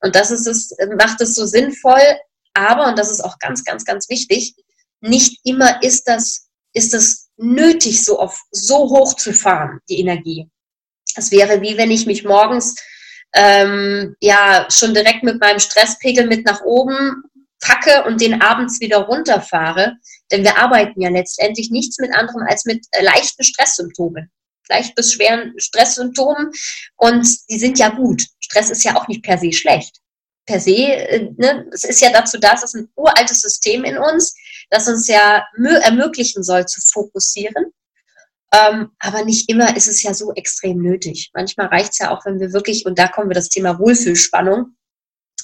Und 0.00 0.16
das 0.16 0.30
ist 0.30 0.46
es, 0.46 0.74
macht 0.96 1.20
es 1.20 1.34
so 1.34 1.46
sinnvoll, 1.46 2.02
aber, 2.54 2.88
und 2.88 2.98
das 2.98 3.10
ist 3.10 3.20
auch 3.20 3.38
ganz, 3.38 3.64
ganz, 3.64 3.84
ganz 3.84 4.08
wichtig, 4.08 4.54
nicht 5.00 5.40
immer 5.44 5.82
ist 5.82 6.08
das, 6.08 6.48
ist 6.74 6.94
es 6.94 7.30
nötig, 7.36 8.04
so 8.04 8.18
auf, 8.18 8.42
so 8.50 8.88
hoch 8.90 9.14
zu 9.14 9.32
fahren, 9.32 9.80
die 9.88 10.00
Energie. 10.00 10.48
Es 11.14 11.30
wäre 11.30 11.60
wie 11.60 11.76
wenn 11.76 11.90
ich 11.90 12.06
mich 12.06 12.24
morgens 12.24 12.74
ähm, 13.34 14.16
ja 14.20 14.66
schon 14.70 14.94
direkt 14.94 15.22
mit 15.22 15.40
meinem 15.40 15.58
Stresspegel 15.58 16.26
mit 16.26 16.44
nach 16.44 16.62
oben 16.62 17.22
packe 17.62 18.04
und 18.04 18.20
den 18.20 18.42
abends 18.42 18.80
wieder 18.80 18.98
runterfahre. 18.98 19.94
Denn 20.30 20.44
wir 20.44 20.58
arbeiten 20.58 21.00
ja 21.00 21.08
letztendlich 21.08 21.70
nichts 21.70 21.98
mit 21.98 22.14
anderem 22.14 22.42
als 22.46 22.66
mit 22.66 22.84
äh, 22.90 23.02
leichten 23.02 23.42
Stresssymptomen. 23.42 24.30
Leicht 24.68 24.94
bis 24.94 25.14
schweren 25.14 25.54
Stresssymptomen. 25.56 26.50
Und 26.96 27.26
die 27.48 27.58
sind 27.58 27.78
ja 27.78 27.88
gut. 27.88 28.22
Stress 28.40 28.70
ist 28.70 28.84
ja 28.84 28.96
auch 28.96 29.08
nicht 29.08 29.22
per 29.22 29.38
se 29.38 29.52
schlecht. 29.52 29.96
Per 30.44 30.60
se, 30.60 30.76
äh, 30.76 31.30
ne, 31.36 31.66
es 31.72 31.84
ist 31.84 32.02
ja 32.02 32.10
dazu 32.10 32.38
da, 32.38 32.52
es 32.52 32.64
ist 32.64 32.74
ein 32.74 32.88
uraltes 32.96 33.40
System 33.40 33.84
in 33.84 33.96
uns, 33.96 34.34
das 34.70 34.88
uns 34.88 35.08
ja 35.08 35.46
ermöglichen 35.54 36.42
soll 36.42 36.66
zu 36.66 36.80
fokussieren 36.92 37.72
ähm, 38.54 38.90
aber 38.98 39.24
nicht 39.24 39.48
immer 39.48 39.76
ist 39.76 39.88
es 39.88 40.02
ja 40.02 40.12
so 40.12 40.32
extrem 40.34 40.82
nötig. 40.82 41.30
Manchmal 41.32 41.68
reicht 41.68 41.92
es 41.92 41.98
ja 41.98 42.10
auch, 42.10 42.26
wenn 42.26 42.38
wir 42.38 42.52
wirklich, 42.52 42.84
und 42.84 42.98
da 42.98 43.08
kommen 43.08 43.30
wir 43.30 43.34
das 43.34 43.48
Thema 43.48 43.78
Wohlfühlspannung 43.78 44.76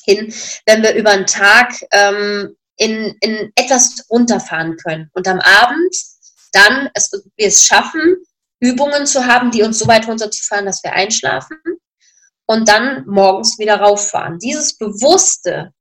hin, 0.05 0.33
wenn 0.67 0.83
wir 0.83 0.95
über 0.95 1.11
einen 1.11 1.27
Tag 1.27 1.75
ähm, 1.93 2.57
in, 2.77 3.17
in 3.21 3.53
etwas 3.55 4.05
runterfahren 4.11 4.77
können 4.77 5.11
und 5.15 5.27
am 5.29 5.41
Abend 5.41 5.95
dann 6.53 6.89
es, 6.95 7.11
wir 7.37 7.47
es 7.47 7.65
schaffen, 7.65 8.17
Übungen 8.61 9.07
zu 9.07 9.27
haben, 9.27 9.51
die 9.51 9.63
uns 9.63 9.79
so 9.79 9.87
weit 9.87 10.09
runterzufahren, 10.09 10.67
dass 10.67 10.83
wir 10.83 10.93
einschlafen 10.93 11.59
und 12.47 12.69
dann 12.69 13.05
morgens 13.07 13.59
wieder 13.59 13.81
rauffahren. 13.81 14.39
Dieses 14.39 14.77
Bewusste, 14.79 15.73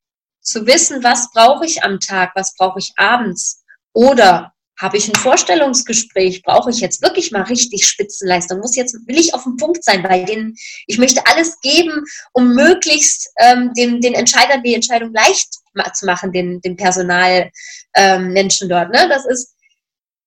zu 0.47 0.65
wissen, 0.65 1.03
was 1.03 1.29
brauche 1.31 1.65
ich 1.65 1.83
am 1.83 1.99
Tag, 1.99 2.31
was 2.35 2.55
brauche 2.55 2.79
ich 2.79 2.93
abends 2.95 3.63
oder 3.93 4.53
habe 4.79 4.97
ich 4.97 5.07
ein 5.07 5.15
Vorstellungsgespräch? 5.15 6.43
Brauche 6.43 6.69
ich 6.69 6.79
jetzt 6.79 7.01
wirklich 7.01 7.31
mal 7.31 7.43
richtig 7.43 7.87
Spitzenleistung? 7.87 8.59
Muss 8.59 8.75
jetzt, 8.75 8.95
will 9.07 9.17
ich 9.17 9.33
auf 9.33 9.43
dem 9.43 9.57
Punkt 9.57 9.83
sein 9.83 10.03
bei 10.03 10.23
denen? 10.23 10.55
Ich 10.85 10.97
möchte 10.97 11.25
alles 11.25 11.59
geben, 11.61 12.03
um 12.33 12.53
möglichst 12.53 13.29
ähm, 13.39 13.73
den, 13.75 14.01
den 14.01 14.13
Entscheidern 14.13 14.63
die 14.63 14.75
Entscheidung 14.75 15.11
leicht 15.13 15.53
zu 15.93 16.05
machen, 16.05 16.31
den, 16.31 16.61
den 16.61 16.75
Personalmenschen 16.75 17.51
ähm, 17.95 18.69
dort. 18.69 18.91
Ne? 18.91 19.07
Das 19.09 19.25
ist 19.25 19.55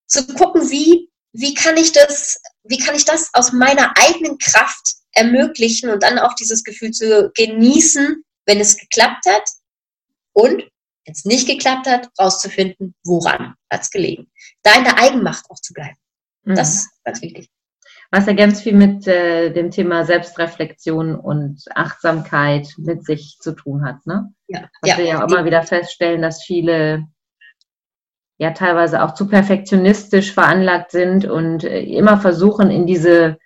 zu 0.06 0.26
gucken, 0.34 0.68
wie, 0.70 1.08
wie 1.32 1.54
kann 1.54 1.76
ich 1.76 1.92
das, 1.92 2.40
wie 2.64 2.78
kann 2.78 2.96
ich 2.96 3.04
das 3.04 3.30
aus 3.32 3.52
meiner 3.52 3.92
eigenen 3.96 4.38
Kraft 4.38 4.94
ermöglichen 5.12 5.90
und 5.90 6.02
dann 6.02 6.18
auch 6.18 6.34
dieses 6.34 6.64
Gefühl 6.64 6.90
zu 6.90 7.30
genießen, 7.34 8.24
wenn 8.46 8.60
es 8.60 8.76
geklappt 8.76 9.26
hat. 9.26 9.44
Und 10.32 10.64
wenn 11.04 11.12
es 11.12 11.24
nicht 11.24 11.48
geklappt 11.48 11.86
hat, 11.86 12.08
rauszufinden, 12.18 12.94
woran 13.04 13.54
hat 13.70 13.82
es 13.82 13.90
gelegen. 13.90 14.30
Da 14.62 14.74
in 14.76 14.84
der 14.84 14.98
Eigenmacht 14.98 15.46
auch 15.50 15.60
zu 15.60 15.72
bleiben. 15.72 15.96
Mhm. 16.44 16.56
Das 16.56 16.74
ist 16.74 16.90
ganz 17.04 17.22
wichtig. 17.22 17.48
Was 18.12 18.26
ja 18.26 18.32
ganz 18.32 18.60
viel 18.60 18.74
mit 18.74 19.06
äh, 19.06 19.50
dem 19.52 19.70
Thema 19.70 20.04
Selbstreflexion 20.04 21.14
und 21.14 21.62
Achtsamkeit 21.74 22.68
mit 22.76 23.04
sich 23.04 23.38
zu 23.40 23.52
tun 23.52 23.84
hat. 23.84 24.04
Ne? 24.04 24.32
Ja, 24.48 24.68
Was 24.80 24.90
ja, 24.90 24.98
wir 24.98 25.04
ja 25.04 25.24
auch 25.24 25.28
immer 25.28 25.44
wieder 25.44 25.62
feststellen, 25.62 26.20
dass 26.20 26.42
viele 26.42 27.06
ja 28.38 28.50
teilweise 28.52 29.04
auch 29.04 29.14
zu 29.14 29.28
perfektionistisch 29.28 30.32
veranlagt 30.32 30.90
sind 30.90 31.24
und 31.24 31.62
äh, 31.62 31.82
immer 31.82 32.18
versuchen, 32.18 32.70
in 32.70 32.86
diese 32.86 33.38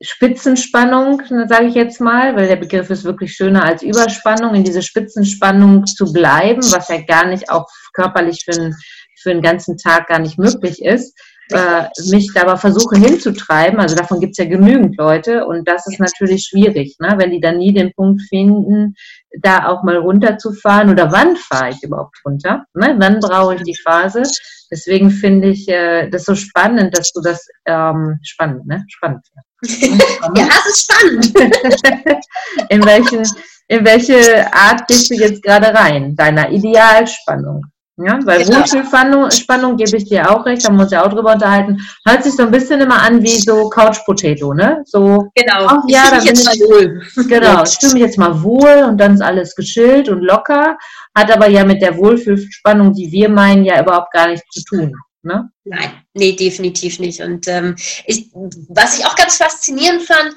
Spitzenspannung, 0.00 1.22
sage 1.48 1.66
ich 1.66 1.74
jetzt 1.74 2.00
mal, 2.00 2.36
weil 2.36 2.48
der 2.48 2.56
Begriff 2.56 2.90
ist 2.90 3.04
wirklich 3.04 3.32
schöner 3.34 3.64
als 3.64 3.82
Überspannung, 3.82 4.54
in 4.54 4.64
diese 4.64 4.82
Spitzenspannung 4.82 5.86
zu 5.86 6.12
bleiben, 6.12 6.62
was 6.72 6.88
ja 6.88 7.00
gar 7.00 7.26
nicht 7.26 7.50
auch 7.50 7.66
körperlich 7.94 8.44
für, 8.44 8.52
einen, 8.52 8.74
für 9.18 9.30
einen 9.30 9.42
ganzen 9.42 9.78
Tag 9.78 10.08
gar 10.08 10.18
nicht 10.18 10.38
möglich 10.38 10.84
ist, 10.84 11.18
äh, 11.50 11.84
mich 12.10 12.32
da 12.34 12.42
aber 12.42 12.56
versuche 12.56 12.98
hinzutreiben, 12.98 13.78
also 13.78 13.94
davon 13.94 14.20
gibt 14.20 14.32
es 14.32 14.38
ja 14.38 14.44
genügend 14.46 14.96
Leute 14.96 15.46
und 15.46 15.66
das 15.68 15.86
ist 15.86 16.00
natürlich 16.00 16.44
schwierig, 16.44 16.96
ne? 16.98 17.14
wenn 17.18 17.30
die 17.30 17.40
dann 17.40 17.58
nie 17.58 17.72
den 17.72 17.92
Punkt 17.92 18.22
finden, 18.28 18.94
da 19.40 19.68
auch 19.68 19.82
mal 19.82 19.96
runterzufahren 19.96 20.90
oder 20.90 21.12
wann 21.12 21.36
fahre 21.36 21.70
ich 21.70 21.82
überhaupt 21.82 22.16
runter, 22.24 22.64
ne? 22.74 22.96
wann 22.98 23.20
brauche 23.20 23.54
ich 23.54 23.62
die 23.62 23.76
Phase. 23.84 24.22
Deswegen 24.70 25.10
finde 25.10 25.50
ich 25.50 25.68
äh, 25.68 26.08
das 26.08 26.24
so 26.24 26.34
spannend, 26.34 26.96
dass 26.98 27.12
du 27.12 27.20
das 27.20 27.46
ähm, 27.66 28.18
spannend, 28.22 28.66
ne? 28.66 28.84
Spannend. 28.88 29.24
Ja. 29.34 29.42
ja, 30.34 30.48
das 30.48 30.66
ist 30.66 30.92
spannend. 30.92 31.32
in, 32.68 32.84
welchen, 32.84 33.22
in 33.68 33.84
welche 33.84 34.52
Art 34.52 34.88
gehst 34.88 35.10
du 35.10 35.14
jetzt 35.14 35.40
gerade 35.42 35.68
rein? 35.68 36.16
Deiner 36.16 36.50
Idealspannung. 36.50 37.64
Ja, 37.98 38.18
weil 38.24 38.44
genau. 38.44 38.58
Wohlfühlspannung 38.58 39.30
Spannung 39.30 39.76
gebe 39.78 39.96
ich 39.96 40.04
dir 40.04 40.30
auch 40.30 40.44
recht, 40.44 40.66
da 40.66 40.70
muss 40.70 40.92
ich 40.92 40.98
auch 40.98 41.08
drüber 41.08 41.32
unterhalten. 41.32 41.80
Hört 42.06 42.24
sich 42.24 42.34
so 42.34 42.42
ein 42.42 42.50
bisschen 42.50 42.82
immer 42.82 43.02
an 43.02 43.22
wie 43.22 43.38
so 43.38 43.70
Couch 43.70 44.04
Potato, 44.04 44.52
ne? 44.52 44.82
So, 44.84 45.30
genau. 45.34 45.66
Ach, 45.66 45.82
ja, 45.88 46.10
dann 46.10 46.24
jetzt 46.24 46.44
mal 46.44 46.54
wohl. 46.68 47.02
Genau, 47.28 47.62
ich 47.62 47.78
fühle 47.78 47.94
mich 47.94 48.02
jetzt 48.02 48.18
mal 48.18 48.42
wohl 48.42 48.84
und 48.86 48.98
dann 48.98 49.14
ist 49.14 49.22
alles 49.22 49.54
geschillt 49.54 50.10
und 50.10 50.20
locker, 50.20 50.76
hat 51.14 51.32
aber 51.32 51.48
ja 51.48 51.64
mit 51.64 51.80
der 51.80 51.96
Wohlfühlspannung, 51.96 52.92
die 52.92 53.10
wir 53.10 53.30
meinen, 53.30 53.64
ja 53.64 53.80
überhaupt 53.80 54.12
gar 54.12 54.28
nichts 54.28 54.46
zu 54.50 54.62
tun. 54.64 54.94
Ne? 55.22 55.50
Nein, 55.64 55.90
nee, 56.14 56.36
definitiv 56.36 56.98
nicht. 56.98 57.20
Und 57.22 57.48
ähm, 57.48 57.74
ich, 58.04 58.30
was 58.68 58.98
ich 58.98 59.06
auch 59.06 59.16
ganz 59.16 59.38
faszinierend 59.38 60.02
fand, 60.02 60.34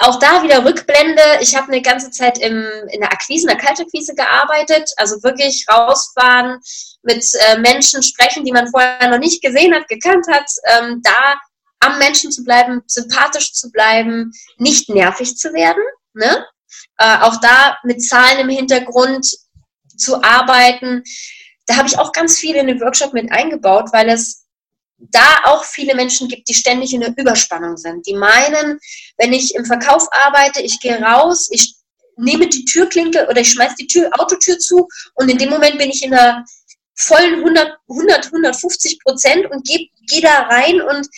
auch 0.00 0.18
da 0.18 0.42
wieder 0.42 0.64
Rückblende. 0.64 1.22
Ich 1.40 1.54
habe 1.54 1.68
eine 1.68 1.82
ganze 1.82 2.10
Zeit 2.10 2.38
im, 2.38 2.66
in 2.88 3.00
der 3.00 3.12
Akquise, 3.12 3.48
in 3.48 3.56
der 3.56 3.64
Kaltakquise 3.64 4.14
gearbeitet. 4.14 4.90
Also 4.96 5.22
wirklich 5.22 5.66
rausfahren, 5.70 6.60
mit 7.02 7.24
äh, 7.34 7.58
Menschen 7.58 8.02
sprechen, 8.02 8.44
die 8.44 8.52
man 8.52 8.70
vorher 8.70 9.08
noch 9.08 9.18
nicht 9.18 9.42
gesehen 9.42 9.74
hat, 9.74 9.88
gekannt 9.88 10.26
hat. 10.30 10.46
Ähm, 10.66 11.00
da 11.02 11.40
am 11.80 11.98
Menschen 11.98 12.30
zu 12.30 12.44
bleiben, 12.44 12.82
sympathisch 12.86 13.52
zu 13.52 13.70
bleiben, 13.70 14.32
nicht 14.58 14.88
nervig 14.88 15.36
zu 15.36 15.52
werden. 15.52 15.82
Ne? 16.14 16.46
Äh, 16.98 17.18
auch 17.20 17.40
da 17.40 17.78
mit 17.84 18.02
Zahlen 18.02 18.40
im 18.40 18.48
Hintergrund 18.48 19.26
zu 19.96 20.22
arbeiten 20.22 21.02
da 21.70 21.76
habe 21.76 21.86
ich 21.86 21.98
auch 21.98 22.10
ganz 22.12 22.36
viel 22.36 22.56
in 22.56 22.66
den 22.66 22.80
Workshop 22.80 23.12
mit 23.12 23.30
eingebaut, 23.30 23.90
weil 23.92 24.08
es 24.08 24.39
da 25.00 25.40
auch 25.44 25.64
viele 25.64 25.94
Menschen 25.94 26.28
gibt, 26.28 26.48
die 26.48 26.54
ständig 26.54 26.92
in 26.92 27.00
der 27.00 27.14
Überspannung 27.16 27.76
sind. 27.76 28.06
Die 28.06 28.14
meinen, 28.14 28.78
wenn 29.18 29.32
ich 29.32 29.54
im 29.54 29.64
Verkauf 29.64 30.06
arbeite, 30.12 30.60
ich 30.60 30.78
gehe 30.80 31.00
raus, 31.00 31.48
ich 31.50 31.74
nehme 32.16 32.48
die 32.48 32.64
Türklinke 32.64 33.26
oder 33.28 33.40
ich 33.40 33.52
schmeiße 33.52 33.76
die 33.80 33.86
Tür, 33.86 34.10
Autotür 34.18 34.58
zu 34.58 34.86
und 35.14 35.30
in 35.30 35.38
dem 35.38 35.50
Moment 35.50 35.78
bin 35.78 35.90
ich 35.90 36.02
in 36.02 36.10
der 36.10 36.44
vollen 36.96 37.36
100, 37.36 37.78
100 37.88 38.26
150 38.26 38.98
Prozent 39.00 39.50
und 39.50 39.66
gehe 39.66 39.88
geh 40.08 40.20
da 40.20 40.42
rein 40.42 40.82
und 40.82 41.08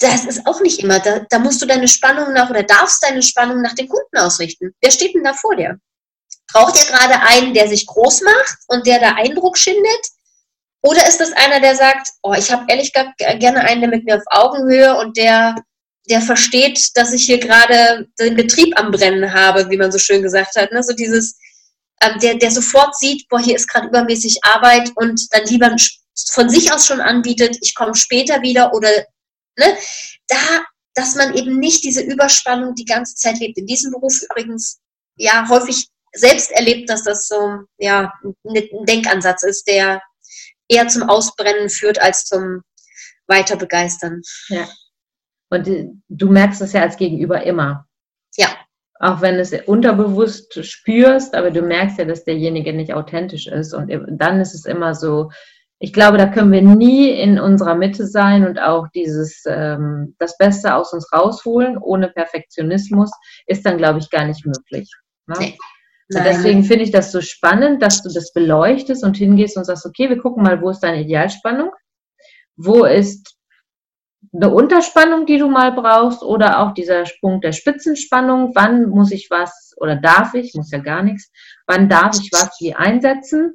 das 0.00 0.24
ist 0.24 0.46
auch 0.46 0.60
nicht 0.60 0.80
immer. 0.80 1.00
Da, 1.00 1.20
da 1.28 1.38
musst 1.38 1.60
du 1.60 1.66
deine 1.66 1.88
Spannung 1.88 2.32
nach 2.32 2.50
oder 2.50 2.62
darfst 2.62 3.02
deine 3.02 3.22
Spannung 3.22 3.62
nach 3.62 3.74
dem 3.74 3.88
Kunden 3.88 4.16
ausrichten. 4.16 4.72
Wer 4.80 4.90
steht 4.90 5.14
denn 5.14 5.24
da 5.24 5.34
vor 5.34 5.56
dir? 5.56 5.78
Braucht 6.52 6.76
ihr 6.76 6.86
gerade 6.86 7.20
einen, 7.20 7.52
der 7.52 7.68
sich 7.68 7.86
groß 7.86 8.22
macht 8.22 8.58
und 8.68 8.86
der 8.86 9.00
da 9.00 9.14
Eindruck 9.14 9.58
schindet? 9.58 10.06
Oder 10.82 11.06
ist 11.06 11.18
das 11.18 11.32
einer, 11.32 11.60
der 11.60 11.74
sagt, 11.74 12.08
oh, 12.22 12.34
ich 12.34 12.52
habe 12.52 12.64
ehrlich 12.68 12.92
gesagt 12.92 13.18
gerne 13.18 13.60
einen, 13.60 13.80
der 13.80 13.90
mit 13.90 14.04
mir 14.04 14.16
auf 14.16 14.22
Augenhöhe 14.30 14.96
und 14.96 15.16
der, 15.16 15.56
der 16.08 16.20
versteht, 16.20 16.90
dass 16.94 17.12
ich 17.12 17.24
hier 17.24 17.38
gerade 17.38 18.06
den 18.18 18.36
Betrieb 18.36 18.78
am 18.78 18.92
Brennen 18.92 19.32
habe, 19.32 19.68
wie 19.70 19.76
man 19.76 19.90
so 19.90 19.98
schön 19.98 20.22
gesagt 20.22 20.54
hat. 20.56 20.70
Ne? 20.72 20.82
So 20.82 20.94
dieses, 20.94 21.36
ähm, 22.00 22.18
der, 22.20 22.36
der 22.36 22.50
sofort 22.50 22.96
sieht, 22.96 23.28
boah, 23.28 23.40
hier 23.40 23.56
ist 23.56 23.68
gerade 23.68 23.88
übermäßig 23.88 24.38
Arbeit 24.44 24.90
und 24.94 25.20
dann 25.32 25.44
lieber 25.46 25.74
von 26.32 26.48
sich 26.48 26.72
aus 26.72 26.86
schon 26.86 27.00
anbietet, 27.00 27.56
ich 27.60 27.74
komme 27.74 27.94
später 27.94 28.40
wieder 28.42 28.72
oder 28.72 28.90
ne? 29.56 29.76
da, 30.28 30.64
dass 30.94 31.16
man 31.16 31.34
eben 31.34 31.58
nicht 31.58 31.84
diese 31.84 32.02
Überspannung 32.02 32.74
die 32.74 32.84
ganze 32.84 33.14
Zeit 33.16 33.38
lebt. 33.40 33.58
In 33.58 33.66
diesem 33.66 33.92
Beruf 33.92 34.14
übrigens 34.30 34.78
ja 35.16 35.48
häufig 35.48 35.88
selbst 36.12 36.50
erlebt, 36.52 36.88
dass 36.88 37.02
das 37.02 37.28
so 37.28 37.58
ja, 37.78 38.12
ein 38.22 38.86
Denkansatz 38.86 39.42
ist, 39.42 39.66
der 39.66 40.00
eher 40.68 40.88
zum 40.88 41.08
Ausbrennen 41.08 41.68
führt 41.68 42.00
als 42.00 42.24
zum 42.24 42.62
Weiterbegeistern. 43.26 44.22
Ja. 44.48 44.66
Und 45.50 45.68
du 46.08 46.28
merkst 46.30 46.60
das 46.60 46.72
ja 46.72 46.82
als 46.82 46.96
Gegenüber 46.96 47.42
immer. 47.42 47.86
Ja. 48.36 48.48
Auch 49.00 49.20
wenn 49.20 49.36
es 49.36 49.52
unterbewusst 49.66 50.64
spürst, 50.64 51.34
aber 51.34 51.50
du 51.50 51.62
merkst 51.62 51.98
ja, 51.98 52.04
dass 52.04 52.24
derjenige 52.24 52.72
nicht 52.72 52.92
authentisch 52.92 53.46
ist. 53.46 53.72
Und 53.72 53.90
dann 54.08 54.40
ist 54.40 54.54
es 54.54 54.64
immer 54.64 54.94
so, 54.94 55.30
ich 55.80 55.92
glaube, 55.92 56.18
da 56.18 56.26
können 56.26 56.50
wir 56.50 56.62
nie 56.62 57.10
in 57.10 57.38
unserer 57.38 57.76
Mitte 57.76 58.06
sein 58.06 58.44
und 58.44 58.58
auch 58.58 58.88
dieses 58.88 59.44
ähm, 59.46 60.16
das 60.18 60.36
Beste 60.36 60.74
aus 60.74 60.92
uns 60.92 61.12
rausholen 61.12 61.78
ohne 61.78 62.08
Perfektionismus 62.08 63.10
ist 63.46 63.64
dann, 63.64 63.78
glaube 63.78 64.00
ich, 64.00 64.10
gar 64.10 64.24
nicht 64.24 64.44
möglich. 64.44 64.90
Ne? 65.26 65.36
Nee. 65.38 65.58
Und 66.14 66.24
deswegen 66.24 66.64
finde 66.64 66.84
ich 66.84 66.90
das 66.90 67.12
so 67.12 67.20
spannend, 67.20 67.82
dass 67.82 68.02
du 68.02 68.08
das 68.08 68.32
beleuchtest 68.32 69.04
und 69.04 69.16
hingehst 69.16 69.56
und 69.56 69.64
sagst, 69.64 69.84
okay, 69.84 70.08
wir 70.08 70.18
gucken 70.18 70.42
mal, 70.42 70.62
wo 70.62 70.70
ist 70.70 70.80
deine 70.80 71.02
Idealspannung? 71.02 71.70
Wo 72.56 72.84
ist 72.84 73.36
eine 74.32 74.52
Unterspannung, 74.52 75.26
die 75.26 75.38
du 75.38 75.48
mal 75.48 75.72
brauchst 75.72 76.22
oder 76.22 76.60
auch 76.60 76.72
dieser 76.72 77.04
Punkt 77.20 77.44
der 77.44 77.52
Spitzenspannung? 77.52 78.52
Wann 78.54 78.88
muss 78.88 79.12
ich 79.12 79.28
was 79.30 79.74
oder 79.76 79.96
darf 79.96 80.34
ich, 80.34 80.54
muss 80.54 80.70
ja 80.70 80.78
gar 80.78 81.02
nichts, 81.02 81.30
wann 81.66 81.88
darf 81.88 82.16
ich 82.18 82.30
was 82.32 82.56
wie 82.60 82.74
einsetzen? 82.74 83.54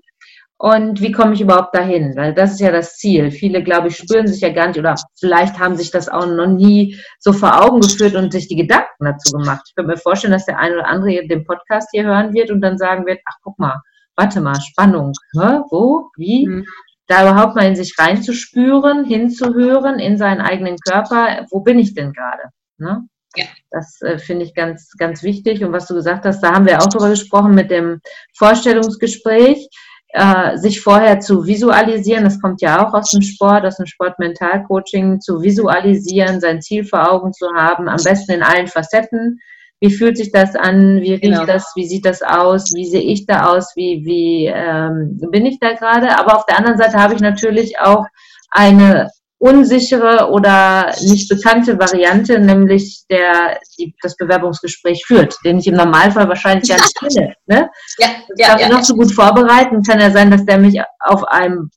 Und 0.63 1.01
wie 1.01 1.11
komme 1.11 1.33
ich 1.33 1.41
überhaupt 1.41 1.75
dahin? 1.75 2.15
Weil 2.15 2.33
das 2.33 2.53
ist 2.53 2.61
ja 2.61 2.71
das 2.71 2.95
Ziel. 2.95 3.31
Viele, 3.31 3.61
glaube 3.61 3.89
ich, 3.89 3.97
spüren 3.97 4.27
sich 4.27 4.39
ja 4.39 4.47
gar 4.47 4.67
nicht 4.67 4.79
oder 4.79 4.95
vielleicht 5.19 5.59
haben 5.59 5.75
sich 5.75 5.91
das 5.91 6.07
auch 6.07 6.25
noch 6.25 6.47
nie 6.47 6.97
so 7.19 7.33
vor 7.33 7.61
Augen 7.61 7.81
geführt 7.81 8.15
und 8.15 8.31
sich 8.31 8.47
die 8.47 8.55
Gedanken 8.55 9.03
dazu 9.03 9.35
gemacht. 9.35 9.63
Ich 9.67 9.75
könnte 9.75 9.91
mir 9.91 9.97
vorstellen, 9.97 10.31
dass 10.31 10.45
der 10.45 10.57
eine 10.57 10.75
oder 10.75 10.87
andere 10.87 11.27
den 11.27 11.43
Podcast 11.43 11.89
hier 11.91 12.05
hören 12.05 12.33
wird 12.33 12.49
und 12.49 12.61
dann 12.61 12.77
sagen 12.77 13.05
wird, 13.05 13.19
ach 13.25 13.35
guck 13.43 13.59
mal, 13.59 13.81
warte 14.15 14.39
mal, 14.39 14.55
Spannung, 14.61 15.11
Hä? 15.33 15.59
wo, 15.69 16.09
wie? 16.15 16.47
Mhm. 16.47 16.65
Da 17.07 17.29
überhaupt 17.29 17.57
mal 17.57 17.67
in 17.67 17.75
sich 17.75 17.93
reinzuspüren, 17.99 19.03
hinzuhören, 19.03 19.99
in 19.99 20.17
seinen 20.17 20.39
eigenen 20.39 20.77
Körper, 20.77 21.45
wo 21.51 21.59
bin 21.59 21.77
ich 21.77 21.93
denn 21.93 22.13
gerade? 22.13 22.43
Ne? 22.77 23.05
Ja. 23.35 23.45
Das 23.69 24.01
äh, 24.01 24.17
finde 24.17 24.45
ich 24.45 24.53
ganz, 24.53 24.93
ganz 24.97 25.23
wichtig. 25.23 25.61
Und 25.61 25.73
was 25.73 25.87
du 25.87 25.93
gesagt 25.93 26.23
hast, 26.23 26.39
da 26.39 26.53
haben 26.53 26.67
wir 26.67 26.79
auch 26.79 26.87
drüber 26.87 27.09
gesprochen 27.09 27.53
mit 27.53 27.69
dem 27.69 27.99
Vorstellungsgespräch 28.37 29.67
äh, 30.13 30.57
sich 30.57 30.81
vorher 30.81 31.19
zu 31.19 31.45
visualisieren, 31.45 32.23
das 32.23 32.39
kommt 32.39 32.61
ja 32.61 32.85
auch 32.85 32.93
aus 32.93 33.09
dem 33.09 33.23
Sport, 33.23 33.65
aus 33.65 33.77
dem 33.77 33.87
Sportmentalcoaching, 33.87 35.19
zu 35.19 35.41
visualisieren, 35.41 36.39
sein 36.39 36.61
Ziel 36.61 36.85
vor 36.85 37.11
Augen 37.11 37.33
zu 37.33 37.47
haben, 37.55 37.89
am 37.89 38.01
besten 38.01 38.33
in 38.33 38.43
allen 38.43 38.67
Facetten. 38.67 39.39
Wie 39.79 39.91
fühlt 39.91 40.17
sich 40.17 40.31
das 40.31 40.55
an? 40.55 41.01
Wie 41.01 41.13
riecht 41.13 41.23
genau. 41.23 41.45
das? 41.45 41.73
Wie 41.75 41.87
sieht 41.87 42.05
das 42.05 42.21
aus? 42.21 42.71
Wie 42.75 42.85
sehe 42.85 43.01
ich 43.01 43.25
da 43.25 43.47
aus? 43.47 43.73
Wie, 43.75 44.03
wie 44.05 44.45
ähm, 44.45 45.19
bin 45.31 45.45
ich 45.45 45.59
da 45.59 45.73
gerade? 45.73 46.17
Aber 46.17 46.37
auf 46.37 46.45
der 46.45 46.59
anderen 46.59 46.77
Seite 46.77 47.01
habe 47.01 47.15
ich 47.15 47.19
natürlich 47.19 47.79
auch 47.79 48.05
eine 48.51 49.09
unsichere 49.43 50.29
oder 50.31 50.95
nicht 51.01 51.27
bekannte 51.27 51.77
Variante, 51.77 52.39
nämlich 52.39 53.03
der 53.09 53.59
die, 53.77 53.93
das 54.01 54.15
Bewerbungsgespräch 54.15 55.03
führt, 55.05 55.35
den 55.43 55.57
ich 55.59 55.67
im 55.67 55.75
Normalfall 55.75 56.29
wahrscheinlich 56.29 56.69
gar 56.69 56.77
nicht 56.77 56.97
kenne. 56.97 57.33
Ne? 57.45 57.69
Ja, 57.99 58.07
ja, 58.37 58.47
Kann 58.47 58.59
ja, 58.59 58.69
noch 58.69 58.83
so 58.83 58.95
gut 58.95 59.11
vorbereiten, 59.11 59.83
kann 59.83 59.99
ja 59.99 60.11
sein, 60.11 60.31
dass 60.31 60.45
der 60.45 60.59
mich 60.59 60.79
auf 60.99 61.25
einem 61.25 61.71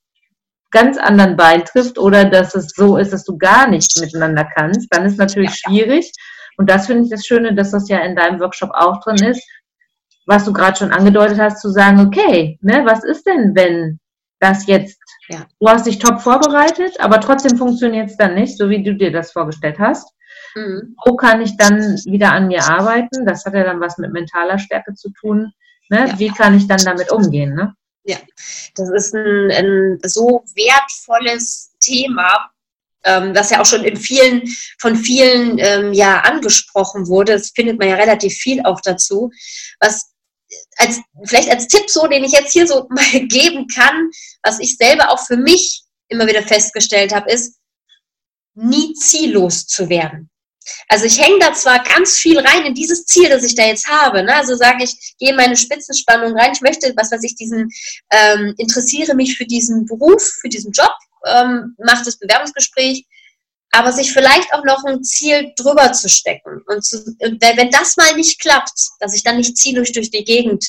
ganz 0.71 0.97
anderen 0.97 1.37
Bein 1.37 1.65
trifft 1.65 1.99
oder 1.99 2.25
dass 2.25 2.55
es 2.55 2.69
so 2.77 2.99
ist, 2.99 3.13
dass 3.13 3.25
du 3.25 3.37
gar 3.37 3.69
nicht 3.69 3.99
miteinander 3.99 4.45
kannst. 4.45 4.87
Dann 4.91 5.05
ist 5.05 5.19
natürlich 5.19 5.51
ja, 5.51 5.69
schwierig. 5.69 6.13
Und 6.59 6.71
das 6.71 6.87
finde 6.87 7.03
ich 7.03 7.11
das 7.11 7.27
Schöne, 7.27 7.53
dass 7.53 7.73
das 7.73 7.89
ja 7.89 7.99
in 7.99 8.15
deinem 8.15 8.39
Workshop 8.39 8.71
auch 8.75 9.01
drin 9.01 9.25
ist, 9.29 9.43
was 10.27 10.45
du 10.45 10.53
gerade 10.53 10.79
schon 10.79 10.93
angedeutet 10.93 11.41
hast, 11.41 11.61
zu 11.61 11.71
sagen, 11.71 11.99
okay, 11.99 12.59
ne, 12.61 12.85
was 12.85 13.03
ist 13.03 13.27
denn, 13.27 13.57
wenn 13.57 13.99
das 14.39 14.69
jetzt 14.69 15.01
ja. 15.29 15.47
Du 15.59 15.69
hast 15.69 15.87
dich 15.87 15.99
top 15.99 16.21
vorbereitet, 16.21 17.01
aber 17.01 17.21
trotzdem 17.21 17.57
funktioniert 17.57 18.11
es 18.11 18.17
dann 18.17 18.35
nicht, 18.35 18.57
so 18.57 18.71
wie 18.71 18.83
du 18.83 18.95
dir 18.95 19.11
das 19.11 19.33
vorgestellt 19.33 19.79
hast. 19.79 20.09
Mhm. 20.55 20.97
Wo 21.05 21.17
kann 21.17 21.41
ich 21.41 21.57
dann 21.57 21.79
wieder 22.07 22.33
an 22.33 22.47
mir 22.49 22.65
arbeiten? 22.65 23.27
Das 23.27 23.45
hat 23.45 23.55
ja 23.55 23.65
dann 23.65 23.81
was 23.81 23.99
mit 23.99 24.13
mentaler 24.13 24.59
Stärke 24.59 24.95
zu 24.95 25.11
tun. 25.11 25.53
Ne? 25.89 26.09
Ja. 26.09 26.19
Wie 26.19 26.29
kann 26.29 26.57
ich 26.57 26.67
dann 26.67 26.85
damit 26.85 27.11
umgehen? 27.13 27.55
Ne? 27.55 27.75
Ja, 28.05 28.19
das 28.77 28.91
ist 28.91 29.15
ein, 29.15 29.51
ein 29.51 29.99
so 30.05 30.45
wertvolles 30.55 31.73
Thema, 31.81 32.51
ähm, 33.05 33.35
das 33.35 33.51
ja 33.51 33.61
auch 33.61 33.67
schon 33.67 33.85
in 33.85 33.97
vielen, 33.97 34.43
von 34.79 34.97
vielen 34.97 35.59
ähm, 35.59 35.93
ja 35.93 36.21
angesprochen 36.21 37.07
wurde. 37.09 37.33
Das 37.33 37.51
findet 37.51 37.79
man 37.79 37.89
ja 37.89 37.97
relativ 37.97 38.35
viel 38.35 38.63
auch 38.65 38.81
dazu, 38.81 39.31
was 39.81 40.13
als, 40.77 41.01
vielleicht 41.25 41.51
als 41.51 41.67
Tipp 41.69 41.89
so, 41.89 42.07
den 42.07 42.25
ich 42.25 42.33
jetzt 42.33 42.53
hier 42.53 42.67
so 42.67 42.87
mal 42.91 43.27
geben 43.27 43.67
kann, 43.69 44.11
was 44.43 44.61
ich 44.61 44.77
selber 44.77 45.11
auch 45.11 45.25
für 45.27 45.37
mich 45.37 45.83
immer 46.09 46.27
wieder 46.27 46.43
festgestellt 46.43 47.15
habe, 47.15 47.31
ist, 47.31 47.57
nie 48.55 48.95
ziellos 48.95 49.67
zu 49.67 49.89
werden. 49.89 50.31
Also 50.89 51.05
ich 51.05 51.21
hänge 51.21 51.39
da 51.39 51.53
zwar 51.53 51.83
ganz 51.83 52.17
viel 52.17 52.39
rein 52.39 52.65
in 52.65 52.75
dieses 52.75 53.07
Ziel, 53.07 53.29
das 53.29 53.45
ich 53.45 53.55
da 53.55 53.65
jetzt 53.65 53.87
habe. 53.87 54.23
Ne? 54.23 54.35
Also 54.35 54.57
sage 54.57 54.83
ich, 54.85 55.15
gehe 55.19 55.31
in 55.31 55.37
meine 55.37 55.57
Spitzenspannung 55.57 56.37
rein. 56.37 56.53
Ich 56.53 56.61
möchte, 56.61 56.93
was 56.97 57.13
weiß 57.13 57.23
ich, 57.23 57.37
diesen 57.37 57.69
ähm, 58.11 58.55
interessiere 58.59 59.15
mich 59.15 59.37
für 59.37 59.45
diesen 59.45 59.87
Beruf, 59.87 60.23
für 60.41 60.49
diesen 60.49 60.73
Job, 60.73 60.93
ähm, 61.27 61.77
mache 61.79 62.05
das 62.05 62.19
Bewerbungsgespräch 62.19 63.07
aber 63.73 63.93
sich 63.93 64.13
vielleicht 64.13 64.53
auch 64.53 64.65
noch 64.65 64.85
ein 64.85 65.05
Ziel 65.05 65.53
drüber 65.57 65.93
zu 65.93 66.09
stecken. 66.09 66.63
Und, 66.67 66.85
zu, 66.85 66.99
und 67.21 67.43
wenn 67.43 67.71
das 67.71 67.97
mal 67.97 68.15
nicht 68.15 68.41
klappt, 68.41 68.79
dass 69.01 69.15
ich 69.15 69.23
dann 69.23 69.37
nicht 69.37 69.57
ziellos 69.57 69.93
durch 69.93 70.11
die 70.11 70.25
Gegend 70.25 70.67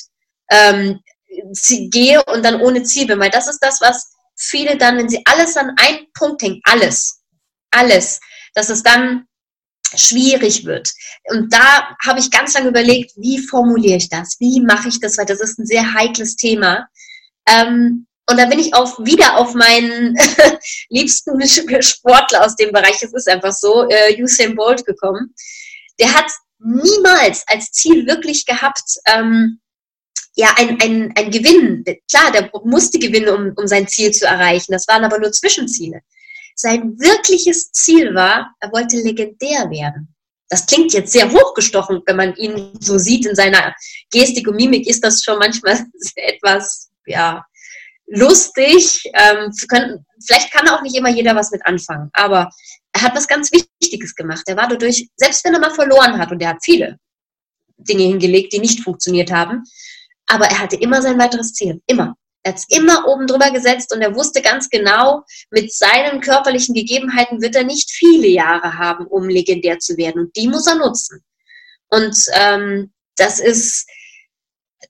ähm, 0.50 1.00
gehe 1.90 2.22
und 2.24 2.44
dann 2.44 2.60
ohne 2.60 2.82
Ziel 2.82 3.06
bin, 3.06 3.20
weil 3.20 3.30
das 3.30 3.48
ist 3.48 3.60
das, 3.60 3.80
was 3.80 4.10
viele 4.36 4.76
dann, 4.76 4.98
wenn 4.98 5.08
sie 5.08 5.22
alles 5.24 5.56
an 5.56 5.72
einen 5.76 6.06
Punkt 6.14 6.42
hängen, 6.42 6.60
alles, 6.64 7.20
alles, 7.70 8.20
dass 8.54 8.70
es 8.70 8.82
dann 8.82 9.26
schwierig 9.94 10.64
wird. 10.64 10.92
Und 11.30 11.52
da 11.52 11.96
habe 12.04 12.20
ich 12.20 12.30
ganz 12.30 12.54
lange 12.54 12.68
überlegt, 12.68 13.12
wie 13.16 13.38
formuliere 13.38 13.96
ich 13.96 14.08
das? 14.08 14.36
Wie 14.38 14.60
mache 14.60 14.88
ich 14.88 15.00
das? 15.00 15.16
Weil 15.16 15.26
das 15.26 15.40
ist 15.40 15.58
ein 15.58 15.66
sehr 15.66 15.94
heikles 15.94 16.36
Thema. 16.36 16.88
Ähm, 17.46 18.06
und 18.30 18.36
da 18.36 18.46
bin 18.46 18.58
ich 18.58 18.74
auch 18.74 18.98
wieder 18.98 19.38
auf 19.38 19.54
meinen 19.54 20.14
liebsten 20.90 21.40
Sportler 21.82 22.44
aus 22.44 22.56
dem 22.56 22.72
Bereich, 22.72 23.02
es 23.02 23.14
ist 23.14 23.28
einfach 23.28 23.52
so, 23.52 23.88
äh, 23.88 24.22
Usain 24.22 24.54
Bolt 24.54 24.84
gekommen. 24.84 25.34
Der 25.98 26.12
hat 26.12 26.30
niemals 26.58 27.44
als 27.46 27.72
Ziel 27.72 28.06
wirklich 28.06 28.44
gehabt, 28.44 28.98
ähm, 29.06 29.60
ja, 30.34 30.54
ein, 30.56 30.80
ein, 30.80 31.12
ein 31.16 31.30
Gewinn. 31.30 31.84
Klar, 32.10 32.30
der 32.30 32.50
musste 32.64 32.98
gewinnen, 32.98 33.28
um, 33.28 33.52
um 33.56 33.66
sein 33.66 33.88
Ziel 33.88 34.12
zu 34.12 34.26
erreichen. 34.26 34.72
Das 34.72 34.86
waren 34.86 35.04
aber 35.04 35.18
nur 35.18 35.32
Zwischenziele. 35.32 36.00
Sein 36.54 36.98
wirkliches 36.98 37.72
Ziel 37.72 38.14
war, 38.14 38.54
er 38.60 38.70
wollte 38.72 38.96
legendär 38.98 39.70
werden. 39.70 40.14
Das 40.48 40.66
klingt 40.66 40.92
jetzt 40.92 41.12
sehr 41.12 41.30
hochgestochen, 41.30 42.02
wenn 42.06 42.16
man 42.16 42.36
ihn 42.36 42.72
so 42.80 42.98
sieht 42.98 43.26
in 43.26 43.34
seiner 43.34 43.74
Gestik 44.10 44.48
und 44.48 44.56
Mimik, 44.56 44.86
ist 44.86 45.02
das 45.02 45.24
schon 45.24 45.38
manchmal 45.38 45.84
etwas, 46.14 46.90
ja, 47.06 47.44
lustig. 48.08 49.02
Ähm, 49.14 49.52
können, 49.68 50.04
vielleicht 50.26 50.52
kann 50.52 50.68
auch 50.68 50.82
nicht 50.82 50.96
immer 50.96 51.10
jeder 51.10 51.34
was 51.34 51.50
mit 51.50 51.64
anfangen, 51.66 52.10
aber 52.12 52.50
er 52.92 53.02
hat 53.02 53.14
was 53.14 53.28
ganz 53.28 53.50
Wichtiges 53.52 54.14
gemacht. 54.14 54.42
Er 54.46 54.56
war 54.56 54.68
dadurch, 54.68 55.08
selbst 55.16 55.44
wenn 55.44 55.54
er 55.54 55.60
mal 55.60 55.74
verloren 55.74 56.18
hat, 56.18 56.30
und 56.32 56.40
er 56.40 56.50
hat 56.50 56.64
viele 56.64 56.98
Dinge 57.76 58.04
hingelegt, 58.04 58.52
die 58.52 58.58
nicht 58.58 58.82
funktioniert 58.82 59.30
haben, 59.30 59.62
aber 60.26 60.46
er 60.46 60.58
hatte 60.58 60.76
immer 60.76 61.00
sein 61.00 61.18
weiteres 61.18 61.52
Ziel. 61.52 61.80
Immer. 61.86 62.14
Er 62.42 62.52
hat 62.52 62.58
es 62.58 62.66
immer 62.76 63.06
oben 63.08 63.26
drüber 63.26 63.50
gesetzt 63.50 63.92
und 63.92 64.00
er 64.00 64.14
wusste 64.14 64.42
ganz 64.42 64.68
genau, 64.70 65.22
mit 65.50 65.72
seinen 65.72 66.20
körperlichen 66.20 66.74
Gegebenheiten 66.74 67.42
wird 67.42 67.56
er 67.56 67.64
nicht 67.64 67.90
viele 67.90 68.28
Jahre 68.28 68.78
haben, 68.78 69.06
um 69.06 69.28
legendär 69.28 69.78
zu 69.78 69.96
werden. 69.96 70.22
Und 70.22 70.36
die 70.36 70.48
muss 70.48 70.66
er 70.66 70.76
nutzen. 70.76 71.22
Und 71.90 72.16
ähm, 72.32 72.92
das 73.16 73.40
ist, 73.40 73.88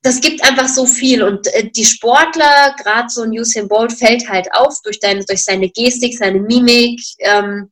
das 0.02 0.20
gibt 0.20 0.44
einfach 0.44 0.68
so 0.68 0.86
viel. 0.86 1.22
Und 1.22 1.46
äh, 1.54 1.70
die 1.70 1.84
Sportler, 1.84 2.74
gerade 2.82 3.08
so 3.08 3.22
ein 3.22 3.32
Usain 3.32 3.68
Bolt, 3.68 3.92
fällt 3.92 4.28
halt 4.28 4.48
auf 4.52 4.80
durch, 4.82 5.00
deine, 5.00 5.24
durch 5.24 5.44
seine 5.44 5.68
Gestik, 5.70 6.16
seine 6.16 6.40
Mimik. 6.40 7.00
Ähm, 7.18 7.70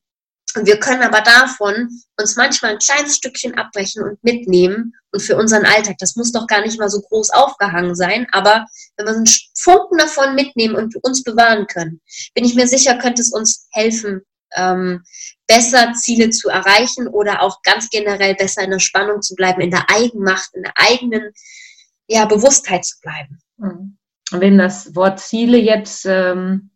wir 0.62 0.79
können 0.79 1.03
aber 1.03 1.21
davon 1.21 1.91
uns 2.19 2.37
manchmal 2.37 2.73
ein 2.73 2.79
kleines 2.79 3.17
Stückchen 3.17 3.57
abbrechen 3.57 4.03
und 4.03 4.23
mitnehmen 4.25 4.95
und 5.12 5.21
für 5.21 5.37
unseren 5.37 5.67
Alltag. 5.67 5.97
Das 5.99 6.17
muss 6.17 6.33
doch 6.33 6.47
gar 6.47 6.62
nicht 6.62 6.79
mal 6.79 6.89
so 6.89 7.01
groß 7.03 7.31
aufgehangen 7.31 7.95
sein, 7.95 8.27
aber 8.33 8.67
wenn 8.97 9.07
wir 9.07 9.15
einen 9.15 9.27
Funken 9.55 9.99
davon 9.99 10.35
mitnehmen 10.35 10.75
und 10.75 10.97
uns 11.05 11.23
bewahren 11.23 11.67
können, 11.67 12.01
bin 12.35 12.45
ich 12.45 12.55
mir 12.55 12.67
sicher, 12.67 12.97
könnte 12.97 13.21
es 13.21 13.33
uns 13.33 13.69
helfen, 13.73 14.23
ähm, 14.57 15.03
besser 15.47 15.93
Ziele 15.93 16.31
zu 16.31 16.49
erreichen 16.49 17.07
oder 17.07 17.43
auch 17.43 17.61
ganz 17.62 17.91
generell 17.91 18.35
besser 18.35 18.62
in 18.62 18.71
der 18.71 18.79
Spannung 18.79 19.21
zu 19.21 19.35
bleiben, 19.35 19.61
in 19.61 19.71
der 19.71 19.91
Eigenmacht, 19.91 20.51
in 20.55 20.62
der 20.62 20.73
eigenen 20.77 21.33
ja, 22.09 22.25
Bewusstheit 22.27 22.85
zu 22.85 22.97
bleiben. 23.01 23.38
Mhm. 23.59 23.97
Wenn 24.33 24.59
das 24.59 24.95
Wort 24.95 25.21
Ziele 25.21 25.57
jetzt 25.57 26.05
ähm, 26.07 26.71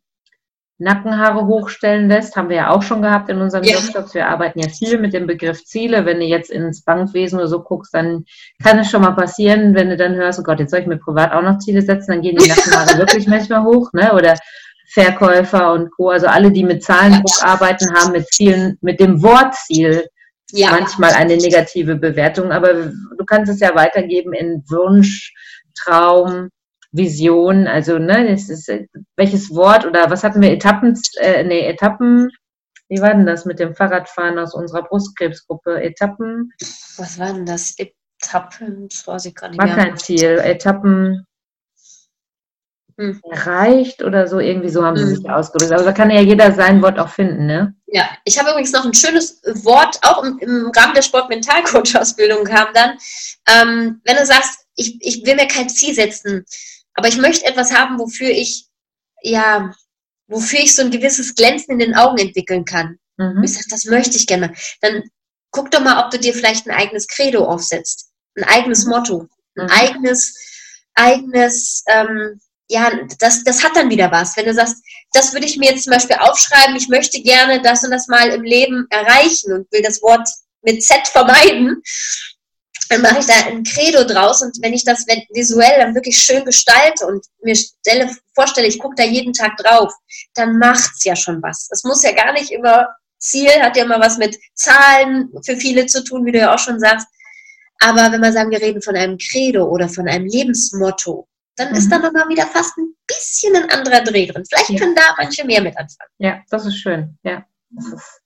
Nackenhaare 0.81 1.47
hochstellen 1.47 2.09
lässt, 2.09 2.37
haben 2.37 2.49
wir 2.49 2.57
ja 2.57 2.71
auch 2.71 2.83
schon 2.83 3.03
gehabt 3.03 3.29
in 3.29 3.41
unseren 3.41 3.65
ja. 3.65 3.75
Workshops. 3.75 4.15
Wir 4.15 4.29
arbeiten 4.29 4.61
ja 4.61 4.69
viel 4.69 4.99
mit 4.99 5.13
dem 5.13 5.27
Begriff 5.27 5.65
Ziele. 5.65 6.07
Wenn 6.07 6.21
du 6.21 6.25
jetzt 6.25 6.51
ins 6.51 6.83
Bankwesen 6.83 7.39
oder 7.39 7.49
so 7.49 7.63
guckst, 7.63 7.93
dann 7.93 8.25
kann 8.63 8.79
es 8.79 8.91
schon 8.91 9.03
mal 9.03 9.13
passieren, 9.13 9.75
wenn 9.75 9.91
du 9.91 9.97
dann 9.97 10.15
hörst, 10.15 10.39
oh 10.41 10.43
Gott, 10.43 10.59
jetzt 10.59 10.71
soll 10.71 10.81
ich 10.81 10.87
mir 10.87 10.97
privat 10.97 11.33
auch 11.33 11.43
noch 11.43 11.59
Ziele 11.59 11.83
setzen, 11.83 12.13
dann 12.13 12.23
gehen 12.23 12.37
die 12.37 12.49
Nackenhaare 12.49 12.99
wirklich 12.99 13.27
manchmal 13.27 13.63
hoch, 13.63 13.93
ne? 13.93 14.15
Oder 14.15 14.35
Verkäufer 14.89 15.73
und 15.73 15.91
Co. 15.93 16.09
Also 16.09 16.27
alle, 16.27 16.51
die 16.51 16.65
mit 16.65 16.83
Zahlendruck 16.83 17.45
arbeiten, 17.45 17.95
haben 17.95 18.13
mit 18.13 18.27
Zielen, 18.33 18.79
mit 18.81 19.01
dem 19.01 19.23
Wortziel 19.23 20.09
ja. 20.53 20.71
manchmal 20.71 21.13
eine 21.13 21.37
negative 21.37 21.97
Bewertung, 21.97 22.53
aber 22.53 22.75
du 22.75 23.25
kannst 23.27 23.53
es 23.53 23.61
ja 23.61 23.75
weitergeben 23.75 24.33
in 24.33 24.63
Wunsch, 24.69 25.33
Traum, 25.75 26.51
Vision. 26.93 27.67
Also, 27.67 27.99
ne, 27.99 28.29
das 28.31 28.49
ist, 28.49 28.69
äh, 28.69 28.87
welches 29.17 29.55
Wort 29.55 29.87
oder 29.87 30.11
was 30.11 30.25
hatten 30.25 30.41
wir? 30.41 30.51
Etappen, 30.51 31.01
äh, 31.19 31.45
nee, 31.45 31.67
Etappen, 31.67 32.31
wie 32.89 33.01
war 33.01 33.15
denn 33.15 33.27
das 33.27 33.45
mit 33.45 33.61
dem 33.61 33.75
Fahrradfahren 33.75 34.39
aus 34.39 34.55
unserer 34.55 34.83
Brustkrebsgruppe? 34.83 35.81
Etappen? 35.81 36.53
Was 36.97 37.19
war 37.19 37.33
denn 37.33 37.47
das? 37.47 37.77
Etappen, 37.79 38.89
das 38.89 39.07
weiß 39.07 39.27
ich 39.27 39.35
gar 39.35 39.49
nicht 39.49 39.63
mehr. 39.63 39.69
War 39.69 39.77
kein 39.77 39.97
Ziel. 39.97 40.41
Etappen 40.43 41.25
hm. 42.99 43.21
erreicht 43.31 44.03
oder 44.03 44.27
so, 44.27 44.41
irgendwie 44.41 44.69
so 44.69 44.85
haben 44.85 44.97
sie 44.97 45.05
hm. 45.05 45.17
sich 45.17 45.31
ausgedrückt. 45.31 45.73
Aber 45.73 45.85
da 45.85 45.93
kann 45.93 46.11
ja 46.11 46.21
jeder 46.21 46.53
sein 46.53 46.83
Wort 46.83 46.99
auch 46.99 47.09
finden, 47.09 47.47
ne? 47.47 47.75
Ja, 47.93 48.09
ich 48.25 48.39
habe 48.39 48.51
übrigens 48.51 48.71
noch 48.73 48.85
ein 48.85 48.95
schönes 48.95 49.43
Wort, 49.65 49.99
auch 50.03 50.23
im, 50.23 50.39
im 50.39 50.71
Rahmen 50.71 50.95
der 50.95 51.03
Sportmentalcoach-Ausbildung 51.03 52.45
kam 52.45 52.69
dann. 52.73 52.97
Ähm, 53.49 54.01
wenn 54.05 54.17
du 54.17 54.25
sagst, 54.25 54.61
ich, 54.77 54.97
ich 55.01 55.27
will 55.27 55.35
mir 55.35 55.49
kein 55.49 55.69
Ziel 55.69 55.95
setzen, 55.95 56.45
aber 56.95 57.09
ich 57.09 57.17
möchte 57.17 57.47
etwas 57.47 57.73
haben, 57.73 57.99
wofür 57.99 58.31
ich, 58.31 58.67
ja, 59.23 59.75
wofür 60.29 60.61
ich 60.61 60.75
so 60.75 60.83
ein 60.83 60.93
gewisses 60.93 61.35
Glänzen 61.35 61.73
in 61.73 61.79
den 61.81 61.95
Augen 61.97 62.19
entwickeln 62.19 62.65
kann. 62.65 62.99
Mhm. 63.17 63.43
Ich 63.43 63.55
sage, 63.55 63.67
das 63.71 63.85
möchte 63.85 64.17
ich 64.17 64.27
gerne. 64.29 64.55
Dann 64.81 65.03
guck 65.51 65.73
doch 65.73 65.81
mal, 65.81 66.05
ob 66.05 66.11
du 66.11 66.19
dir 66.19 66.33
vielleicht 66.33 66.69
ein 66.69 66.77
eigenes 66.77 67.09
Credo 67.09 67.45
aufsetzt, 67.45 68.11
ein 68.37 68.45
eigenes 68.45 68.85
mhm. 68.85 68.91
Motto, 68.91 69.29
ein 69.57 69.67
mhm. 69.67 69.71
eigenes, 69.73 70.35
eigenes, 70.95 71.83
ähm, 71.89 72.41
ja, 72.71 72.91
das, 73.19 73.43
das 73.43 73.65
hat 73.65 73.75
dann 73.75 73.91
wieder 73.91 74.11
was. 74.13 74.37
Wenn 74.37 74.47
du 74.47 74.55
sagst, 74.55 74.77
das 75.13 75.33
würde 75.33 75.47
ich 75.47 75.57
mir 75.57 75.71
jetzt 75.71 75.85
zum 75.85 75.93
Beispiel 75.93 76.17
aufschreiben, 76.17 76.77
ich 76.77 76.89
möchte 76.89 77.21
gerne 77.21 77.61
das 77.61 77.83
und 77.83 77.91
das 77.91 78.07
mal 78.07 78.31
im 78.31 78.43
Leben 78.43 78.87
erreichen 78.91 79.53
und 79.53 79.71
will 79.73 79.83
das 79.83 80.01
Wort 80.03 80.29
mit 80.63 80.83
Z 80.83 81.09
vermeiden, 81.09 81.83
dann 82.89 83.03
mache 83.03 83.19
ich 83.21 83.27
da 83.27 83.35
ein 83.47 83.65
Credo 83.65 84.05
draus 84.05 84.43
und 84.43 84.57
wenn 84.63 84.73
ich 84.73 84.85
das 84.85 85.05
visuell 85.33 85.79
dann 85.79 85.95
wirklich 85.95 86.17
schön 86.17 86.45
gestalte 86.45 87.07
und 87.07 87.25
mir 87.43 87.57
stelle, 87.57 88.11
vorstelle, 88.35 88.69
ich 88.69 88.79
gucke 88.79 88.97
da 88.97 89.05
jeden 89.05 89.33
Tag 89.33 89.57
drauf, 89.57 89.93
dann 90.35 90.59
macht's 90.59 91.05
ja 91.05 91.17
schon 91.17 91.43
was. 91.43 91.69
Es 91.71 91.83
muss 91.85 92.03
ja 92.03 92.13
gar 92.13 92.33
nicht 92.33 92.51
immer 92.51 92.89
Ziel, 93.19 93.51
hat 93.61 93.77
ja 93.77 93.85
immer 93.85 94.01
was 94.01 94.17
mit 94.17 94.39
Zahlen 94.55 95.31
für 95.45 95.57
viele 95.57 95.87
zu 95.87 96.05
tun, 96.05 96.25
wie 96.25 96.33
du 96.33 96.39
ja 96.39 96.55
auch 96.55 96.59
schon 96.59 96.81
sagst. 96.81 97.07
Aber 97.81 98.13
wenn 98.13 98.21
wir 98.21 98.33
sagen, 98.33 98.51
wir 98.51 98.61
reden 98.61 98.83
von 98.83 98.97
einem 98.97 99.19
Credo 99.19 99.65
oder 99.65 99.89
von 99.89 100.09
einem 100.09 100.27
Lebensmotto, 100.27 101.27
dann 101.61 101.71
mhm. 101.71 101.77
ist 101.77 101.91
da 101.91 101.99
nochmal 101.99 102.29
wieder 102.29 102.47
fast 102.47 102.77
ein 102.79 102.95
bisschen 103.07 103.55
ein 103.55 103.71
anderer 103.71 104.03
Dreh 104.03 104.27
drin. 104.27 104.45
Vielleicht 104.49 104.71
ja. 104.71 104.79
können 104.79 104.95
da 104.95 105.03
manche 105.19 105.45
mehr 105.45 105.61
mit 105.61 105.77
anfangen. 105.77 106.11
Ja, 106.19 106.41
das 106.51 106.67
ist 106.67 106.79
schön. 106.79 107.19
Ja, 107.23 107.45
ist, 107.77 108.23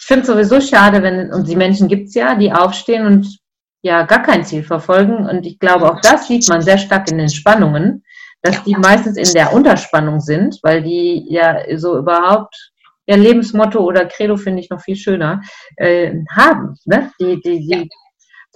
ich 0.00 0.06
finde 0.06 0.22
es 0.22 0.28
sowieso 0.28 0.60
schade, 0.60 1.02
wenn, 1.02 1.32
und 1.32 1.48
die 1.48 1.56
Menschen 1.56 1.88
gibt 1.88 2.08
es 2.08 2.14
ja, 2.14 2.36
die 2.36 2.52
aufstehen 2.52 3.06
und 3.06 3.38
ja 3.82 4.02
gar 4.02 4.22
kein 4.22 4.44
Ziel 4.44 4.62
verfolgen. 4.62 5.26
Und 5.28 5.44
ich 5.46 5.58
glaube, 5.58 5.90
auch 5.90 6.00
das 6.00 6.28
sieht 6.28 6.48
man 6.48 6.62
sehr 6.62 6.78
stark 6.78 7.10
in 7.10 7.18
den 7.18 7.28
Spannungen, 7.28 8.04
dass 8.42 8.56
ja. 8.56 8.62
die 8.66 8.76
meistens 8.76 9.16
in 9.16 9.34
der 9.34 9.52
Unterspannung 9.52 10.20
sind, 10.20 10.60
weil 10.62 10.82
die 10.82 11.26
ja 11.28 11.58
so 11.76 11.98
überhaupt 11.98 12.54
ja, 13.06 13.16
Lebensmotto 13.16 13.80
oder 13.80 14.06
Credo 14.06 14.36
finde 14.36 14.60
ich 14.60 14.70
noch 14.70 14.80
viel 14.80 14.96
schöner, 14.96 15.40
äh, 15.76 16.14
haben. 16.30 16.76
Ne? 16.84 17.10
Die, 17.20 17.40
die, 17.40 17.66
die, 17.66 17.74
ja. 17.74 17.84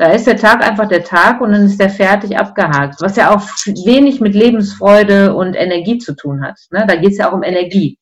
Da 0.00 0.12
ist 0.12 0.26
der 0.26 0.38
Tag 0.38 0.66
einfach 0.66 0.88
der 0.88 1.04
Tag 1.04 1.42
und 1.42 1.52
dann 1.52 1.66
ist 1.66 1.78
der 1.78 1.90
fertig 1.90 2.38
abgehakt, 2.38 3.02
was 3.02 3.16
ja 3.16 3.34
auch 3.34 3.42
wenig 3.84 4.18
mit 4.18 4.34
Lebensfreude 4.34 5.34
und 5.34 5.54
Energie 5.54 5.98
zu 5.98 6.16
tun 6.16 6.42
hat. 6.42 6.58
Ne? 6.70 6.86
Da 6.88 6.96
geht 6.96 7.10
es 7.10 7.18
ja 7.18 7.28
auch 7.28 7.34
um 7.34 7.42
Energie. 7.42 7.98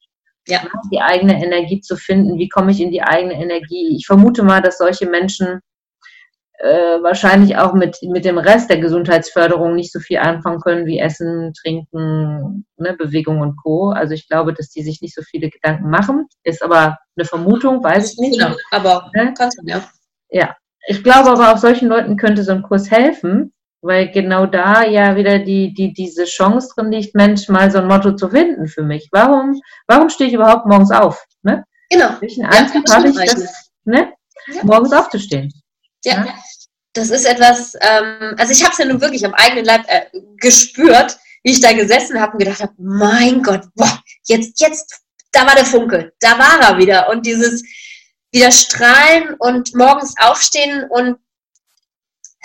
Ja. 0.46 0.62
Ne? 0.62 0.70
Die 0.92 1.00
eigene 1.00 1.42
Energie 1.42 1.80
zu 1.80 1.96
finden, 1.96 2.38
wie 2.38 2.48
komme 2.48 2.70
ich 2.70 2.80
in 2.80 2.92
die 2.92 3.02
eigene 3.02 3.34
Energie. 3.34 3.96
Ich 3.96 4.06
vermute 4.06 4.44
mal, 4.44 4.62
dass 4.62 4.78
solche 4.78 5.08
Menschen 5.08 5.58
äh, 6.60 7.02
wahrscheinlich 7.02 7.56
auch 7.56 7.74
mit, 7.74 7.98
mit 8.02 8.24
dem 8.24 8.38
Rest 8.38 8.70
der 8.70 8.78
Gesundheitsförderung 8.78 9.74
nicht 9.74 9.90
so 9.90 9.98
viel 9.98 10.18
anfangen 10.18 10.60
können 10.60 10.86
wie 10.86 11.00
Essen, 11.00 11.52
Trinken, 11.60 12.64
ne, 12.76 12.94
Bewegung 12.96 13.40
und 13.40 13.56
Co. 13.56 13.90
Also 13.90 14.14
ich 14.14 14.28
glaube, 14.28 14.54
dass 14.54 14.70
die 14.70 14.84
sich 14.84 15.02
nicht 15.02 15.16
so 15.16 15.22
viele 15.22 15.50
Gedanken 15.50 15.90
machen. 15.90 16.28
Ist 16.44 16.62
aber 16.62 16.96
eine 17.16 17.24
Vermutung, 17.24 17.82
weiß 17.82 18.12
ich 18.12 18.18
nicht. 18.18 18.38
Genau, 18.38 18.54
aber 18.70 19.10
ne? 19.16 19.34
kannst 19.36 19.58
du, 19.58 19.68
ja. 19.68 19.82
Ja, 20.30 20.54
ich 20.88 21.04
glaube 21.04 21.30
aber 21.30 21.52
auch 21.52 21.58
solchen 21.58 21.88
Leuten 21.88 22.16
könnte 22.16 22.42
so 22.42 22.52
ein 22.52 22.62
Kurs 22.62 22.90
helfen, 22.90 23.52
weil 23.82 24.10
genau 24.10 24.46
da 24.46 24.84
ja 24.84 25.16
wieder 25.16 25.38
die, 25.38 25.74
die, 25.74 25.92
diese 25.92 26.24
Chance 26.24 26.70
drin 26.74 26.90
liegt, 26.90 27.14
Mensch, 27.14 27.46
mal 27.48 27.70
so 27.70 27.78
ein 27.78 27.86
Motto 27.86 28.12
zu 28.12 28.30
finden 28.30 28.68
für 28.68 28.82
mich. 28.82 29.08
Warum, 29.12 29.60
warum 29.86 30.08
stehe 30.08 30.28
ich 30.28 30.34
überhaupt 30.34 30.64
morgens 30.64 30.90
auf? 30.90 31.22
Ne? 31.42 31.62
Genau. 31.90 32.08
Welchen 32.20 32.46
Antrieb 32.46 32.88
ja, 32.88 32.94
habe 32.94 33.08
ich, 33.08 33.16
das, 33.16 33.70
ne? 33.84 34.14
Ja. 34.46 34.64
morgens 34.64 34.92
aufzustehen? 34.94 35.52
Ja. 36.06 36.24
ja. 36.24 36.34
Das 36.94 37.10
ist 37.10 37.26
etwas, 37.26 37.74
ähm, 37.82 38.34
also 38.38 38.50
ich 38.50 38.62
habe 38.62 38.72
es 38.72 38.78
ja 38.78 38.86
nun 38.86 39.02
wirklich 39.02 39.26
am 39.26 39.34
eigenen 39.34 39.66
Leib 39.66 39.84
äh, 39.88 40.06
gespürt, 40.38 41.18
wie 41.44 41.52
ich 41.52 41.60
da 41.60 41.72
gesessen 41.74 42.18
habe 42.18 42.32
und 42.32 42.38
gedacht 42.38 42.62
habe, 42.62 42.72
mein 42.78 43.42
Gott, 43.42 43.66
boah, 43.74 44.02
jetzt, 44.26 44.58
jetzt, 44.58 45.02
da 45.32 45.46
war 45.46 45.54
der 45.54 45.66
Funke, 45.66 46.12
da 46.20 46.38
war 46.38 46.60
er 46.62 46.78
wieder. 46.78 47.10
Und 47.10 47.26
dieses, 47.26 47.62
wieder 48.32 48.50
strahlen 48.50 49.34
und 49.38 49.74
morgens 49.74 50.14
aufstehen 50.18 50.84
und 50.90 51.16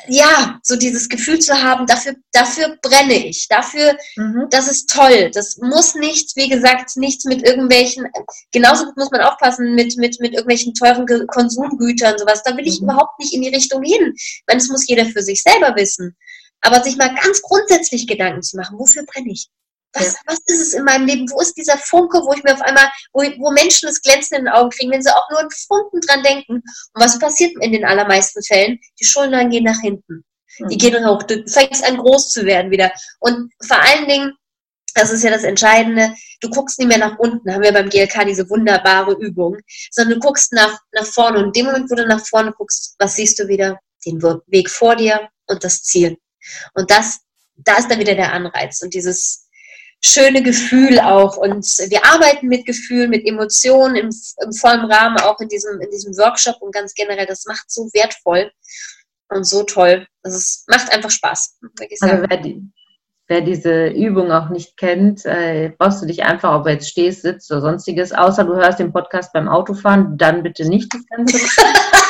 ja, 0.07 0.59
so 0.63 0.75
dieses 0.75 1.07
Gefühl 1.07 1.39
zu 1.39 1.53
haben, 1.61 1.85
dafür, 1.85 2.15
dafür 2.31 2.77
brenne 2.81 3.25
ich, 3.25 3.47
dafür, 3.47 3.97
mhm. 4.15 4.47
das 4.49 4.67
ist 4.67 4.89
toll. 4.89 5.31
Das 5.33 5.57
muss 5.57 5.95
nichts, 5.95 6.35
wie 6.35 6.49
gesagt, 6.49 6.97
nichts 6.97 7.25
mit 7.25 7.47
irgendwelchen, 7.47 8.07
genauso 8.51 8.85
muss 8.95 9.11
man 9.11 9.21
aufpassen 9.21 9.75
mit, 9.75 9.95
mit, 9.97 10.19
mit 10.19 10.33
irgendwelchen 10.33 10.73
teuren 10.73 11.05
Konsumgütern, 11.27 12.17
sowas. 12.17 12.43
Da 12.43 12.57
will 12.57 12.67
ich 12.67 12.81
mhm. 12.81 12.89
überhaupt 12.89 13.19
nicht 13.19 13.33
in 13.33 13.41
die 13.41 13.55
Richtung 13.55 13.81
hin. 13.83 14.13
Ich 14.15 14.43
meine, 14.47 14.59
das 14.59 14.69
muss 14.69 14.87
jeder 14.87 15.05
für 15.05 15.21
sich 15.21 15.41
selber 15.41 15.75
wissen. 15.75 16.15
Aber 16.61 16.81
sich 16.81 16.95
mal 16.97 17.13
ganz 17.13 17.41
grundsätzlich 17.41 18.07
Gedanken 18.07 18.41
zu 18.41 18.57
machen, 18.57 18.79
wofür 18.79 19.05
brenne 19.05 19.31
ich? 19.31 19.49
Was, 19.93 20.13
ja. 20.13 20.19
was 20.25 20.39
ist 20.47 20.61
es 20.61 20.73
in 20.73 20.83
meinem 20.83 21.05
Leben? 21.05 21.29
Wo 21.31 21.39
ist 21.39 21.55
dieser 21.55 21.77
Funke, 21.77 22.19
wo 22.19 22.33
ich 22.33 22.43
mir 22.43 22.53
auf 22.53 22.61
einmal, 22.61 22.89
wo, 23.13 23.21
wo 23.21 23.51
Menschen 23.51 23.87
das 23.87 24.01
Glänzen 24.01 24.37
in 24.37 24.45
den 24.45 24.53
Augen 24.53 24.71
kriegen, 24.71 24.91
wenn 24.91 25.03
sie 25.03 25.15
auch 25.15 25.29
nur 25.29 25.39
einen 25.39 25.51
Funken 25.51 26.01
dran 26.01 26.23
denken? 26.23 26.53
Und 26.53 26.63
was 26.95 27.19
passiert 27.19 27.53
in 27.61 27.71
den 27.71 27.85
allermeisten 27.85 28.41
Fällen? 28.43 28.79
Die 28.99 29.05
Schultern 29.05 29.49
gehen 29.49 29.65
nach 29.65 29.79
hinten. 29.79 30.23
Mhm. 30.59 30.67
Die 30.69 30.77
gehen 30.77 31.07
hoch. 31.07 31.23
Du 31.23 31.43
fängst 31.47 31.83
an, 31.85 31.97
groß 31.97 32.31
zu 32.31 32.45
werden 32.45 32.71
wieder. 32.71 32.91
Und 33.19 33.51
vor 33.65 33.81
allen 33.81 34.07
Dingen, 34.07 34.33
das 34.95 35.11
ist 35.11 35.23
ja 35.23 35.31
das 35.31 35.43
Entscheidende, 35.43 36.13
du 36.41 36.49
guckst 36.49 36.77
nicht 36.79 36.87
mehr 36.87 36.99
nach 36.99 37.17
unten, 37.17 37.51
haben 37.51 37.63
wir 37.63 37.73
beim 37.73 37.89
GLK 37.89 38.25
diese 38.27 38.49
wunderbare 38.49 39.13
Übung, 39.13 39.57
sondern 39.91 40.19
du 40.19 40.25
guckst 40.25 40.53
nach, 40.53 40.77
nach 40.91 41.05
vorne. 41.05 41.39
Und 41.39 41.45
in 41.45 41.51
dem 41.51 41.65
Moment, 41.65 41.89
wo 41.89 41.95
du 41.95 42.05
nach 42.05 42.25
vorne 42.25 42.51
guckst, 42.51 42.95
was 42.99 43.15
siehst 43.15 43.39
du 43.39 43.47
wieder? 43.47 43.79
Den 44.05 44.21
Weg 44.21 44.69
vor 44.69 44.95
dir 44.95 45.29
und 45.47 45.63
das 45.63 45.81
Ziel. 45.83 46.17
Und 46.73 46.91
das, 46.91 47.19
da 47.55 47.77
ist 47.77 47.89
dann 47.89 47.99
wieder 47.99 48.15
der 48.15 48.33
Anreiz. 48.33 48.81
Und 48.81 48.93
dieses, 48.93 49.42
schöne 50.03 50.43
Gefühl 50.43 50.99
auch. 50.99 51.37
Und 51.37 51.65
wir 51.65 52.05
arbeiten 52.05 52.47
mit 52.47 52.65
Gefühl, 52.65 53.07
mit 53.07 53.25
Emotionen 53.25 53.95
im, 53.95 54.09
im 54.43 54.53
vollen 54.53 54.85
Rahmen, 54.85 55.17
auch 55.21 55.39
in 55.39 55.47
diesem, 55.47 55.79
in 55.79 55.89
diesem 55.89 56.15
Workshop 56.17 56.61
und 56.61 56.73
ganz 56.73 56.93
generell. 56.93 57.25
Das 57.25 57.45
macht 57.45 57.71
so 57.71 57.89
wertvoll 57.93 58.51
und 59.29 59.45
so 59.45 59.63
toll. 59.63 60.05
Also 60.23 60.37
es 60.37 60.65
macht 60.67 60.93
einfach 60.93 61.09
Spaß. 61.09 61.57
Also 62.01 62.25
wer, 62.27 62.37
die, 62.37 62.61
wer, 63.27 63.41
diese 63.41 63.87
Übung 63.87 64.31
auch 64.31 64.49
nicht 64.49 64.77
kennt, 64.77 65.25
äh, 65.25 65.71
brauchst 65.77 66.01
du 66.01 66.05
dich 66.05 66.23
einfach, 66.23 66.53
ob 66.53 66.65
du 66.65 66.71
jetzt 66.71 66.89
stehst, 66.89 67.21
sitzt 67.21 67.49
oder 67.51 67.61
sonstiges, 67.61 68.11
außer 68.11 68.43
du 68.43 68.55
hörst 68.55 68.79
den 68.79 68.91
Podcast 68.91 69.31
beim 69.33 69.47
Autofahren, 69.47 70.17
dann 70.17 70.43
bitte 70.43 70.67
nicht 70.67 70.93
das 70.93 71.05
Ganze. 71.07 71.37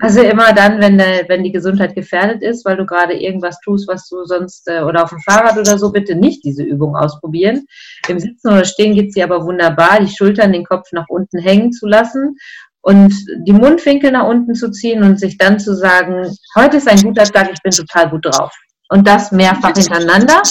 Also 0.00 0.22
immer 0.22 0.52
dann, 0.52 0.80
wenn, 0.80 0.96
der, 0.96 1.28
wenn 1.28 1.42
die 1.42 1.50
Gesundheit 1.50 1.94
gefährdet 1.96 2.42
ist, 2.42 2.64
weil 2.64 2.76
du 2.76 2.86
gerade 2.86 3.14
irgendwas 3.14 3.58
tust, 3.60 3.88
was 3.88 4.08
du 4.08 4.24
sonst, 4.24 4.68
äh, 4.68 4.82
oder 4.82 5.02
auf 5.02 5.10
dem 5.10 5.18
Fahrrad 5.20 5.58
oder 5.58 5.76
so, 5.76 5.90
bitte 5.90 6.14
nicht 6.14 6.44
diese 6.44 6.62
Übung 6.62 6.94
ausprobieren. 6.94 7.66
Im 8.06 8.20
Sitzen 8.20 8.48
oder 8.48 8.64
Stehen 8.64 8.94
geht 8.94 9.12
sie 9.12 9.24
aber 9.24 9.44
wunderbar, 9.44 9.98
die 10.00 10.14
Schultern, 10.14 10.52
den 10.52 10.64
Kopf 10.64 10.92
nach 10.92 11.06
unten 11.08 11.38
hängen 11.40 11.72
zu 11.72 11.88
lassen 11.88 12.36
und 12.80 13.12
die 13.44 13.52
Mundwinkel 13.52 14.12
nach 14.12 14.28
unten 14.28 14.54
zu 14.54 14.70
ziehen 14.70 15.02
und 15.02 15.18
sich 15.18 15.36
dann 15.36 15.58
zu 15.58 15.74
sagen, 15.74 16.32
heute 16.54 16.76
ist 16.76 16.88
ein 16.88 17.02
guter 17.02 17.24
Tag, 17.24 17.50
ich 17.52 17.60
bin 17.62 17.72
total 17.72 18.08
gut 18.08 18.24
drauf. 18.24 18.52
Und 18.90 19.06
das 19.06 19.32
mehrfach 19.32 19.74
hintereinander. 19.74 20.42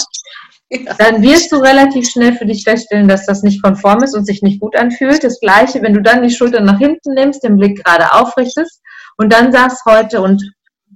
Dann 0.98 1.22
wirst 1.22 1.50
du 1.50 1.56
relativ 1.56 2.06
schnell 2.10 2.34
für 2.34 2.44
dich 2.44 2.64
feststellen, 2.64 3.08
dass 3.08 3.24
das 3.24 3.42
nicht 3.42 3.62
konform 3.62 4.02
ist 4.02 4.14
und 4.14 4.26
sich 4.26 4.42
nicht 4.42 4.60
gut 4.60 4.76
anfühlt. 4.76 5.24
Das 5.24 5.40
Gleiche, 5.40 5.80
wenn 5.80 5.94
du 5.94 6.02
dann 6.02 6.22
die 6.22 6.30
Schultern 6.30 6.64
nach 6.64 6.78
hinten 6.78 7.14
nimmst, 7.14 7.42
den 7.42 7.56
Blick 7.56 7.82
gerade 7.82 8.12
aufrichtest 8.12 8.82
und 9.18 9.32
dann 9.32 9.52
sagst 9.52 9.84
heute 9.84 10.22
und 10.22 10.42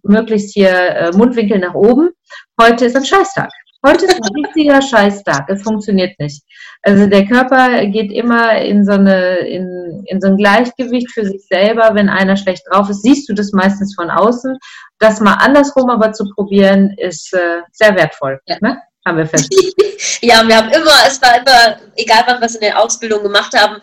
möglichst 0.02 0.54
hier 0.54 0.70
äh, 0.70 1.12
Mundwinkel 1.12 1.58
nach 1.58 1.74
oben, 1.74 2.10
heute 2.60 2.86
ist 2.86 2.96
ein 2.96 3.04
Scheißtag. 3.04 3.50
Heute 3.84 4.06
ist 4.06 4.14
ein 4.14 4.34
richtiger 4.44 4.80
Scheißtag. 4.80 5.48
Es 5.48 5.62
funktioniert 5.62 6.18
nicht. 6.18 6.42
Also 6.82 7.06
der 7.06 7.26
Körper 7.26 7.84
geht 7.86 8.12
immer 8.12 8.56
in 8.58 8.84
so, 8.84 8.92
eine, 8.92 9.38
in, 9.38 10.04
in 10.06 10.20
so 10.20 10.28
ein 10.28 10.36
Gleichgewicht 10.36 11.10
für 11.12 11.24
sich 11.24 11.44
selber. 11.48 11.94
Wenn 11.94 12.08
einer 12.08 12.36
schlecht 12.36 12.62
drauf 12.70 12.88
ist, 12.88 13.02
siehst 13.02 13.28
du 13.28 13.34
das 13.34 13.52
meistens 13.52 13.94
von 13.94 14.10
außen. 14.10 14.56
Das 14.98 15.20
mal 15.20 15.34
andersrum 15.34 15.90
aber 15.90 16.12
zu 16.12 16.24
probieren, 16.34 16.94
ist 16.96 17.32
äh, 17.34 17.62
sehr 17.72 17.94
wertvoll. 17.96 18.40
Ja. 18.46 18.56
Ne? 18.60 18.80
Haben 19.04 19.18
wir 19.18 19.26
festgestellt. 19.26 19.74
ja, 20.22 20.46
wir 20.46 20.56
haben 20.56 20.70
immer, 20.70 20.92
es 21.06 21.20
war 21.20 21.38
immer, 21.38 21.76
egal 21.96 22.22
wann 22.26 22.40
wir 22.40 22.46
es 22.46 22.54
in 22.54 22.60
der 22.60 22.80
Ausbildung 22.80 23.24
gemacht 23.24 23.52
haben, 23.58 23.80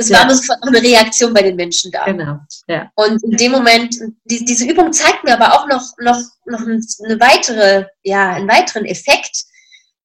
es 0.00 0.08
ja. 0.08 0.22
war 0.22 0.34
sofort 0.34 0.58
eine 0.62 0.82
Reaktion 0.82 1.34
bei 1.34 1.42
den 1.42 1.56
Menschen 1.56 1.90
da. 1.92 2.04
Genau. 2.06 2.38
Ja. 2.68 2.90
Und 2.94 3.22
in 3.22 3.36
dem 3.36 3.52
Moment, 3.52 3.94
die, 4.24 4.44
diese 4.44 4.64
Übung 4.64 4.92
zeigt 4.92 5.24
mir 5.24 5.38
aber 5.38 5.52
auch 5.54 5.68
noch, 5.68 5.92
noch, 5.98 6.18
noch 6.46 6.60
eine 6.60 7.20
weitere, 7.20 7.84
ja, 8.02 8.30
einen 8.30 8.48
weiteren 8.48 8.86
Effekt. 8.86 9.44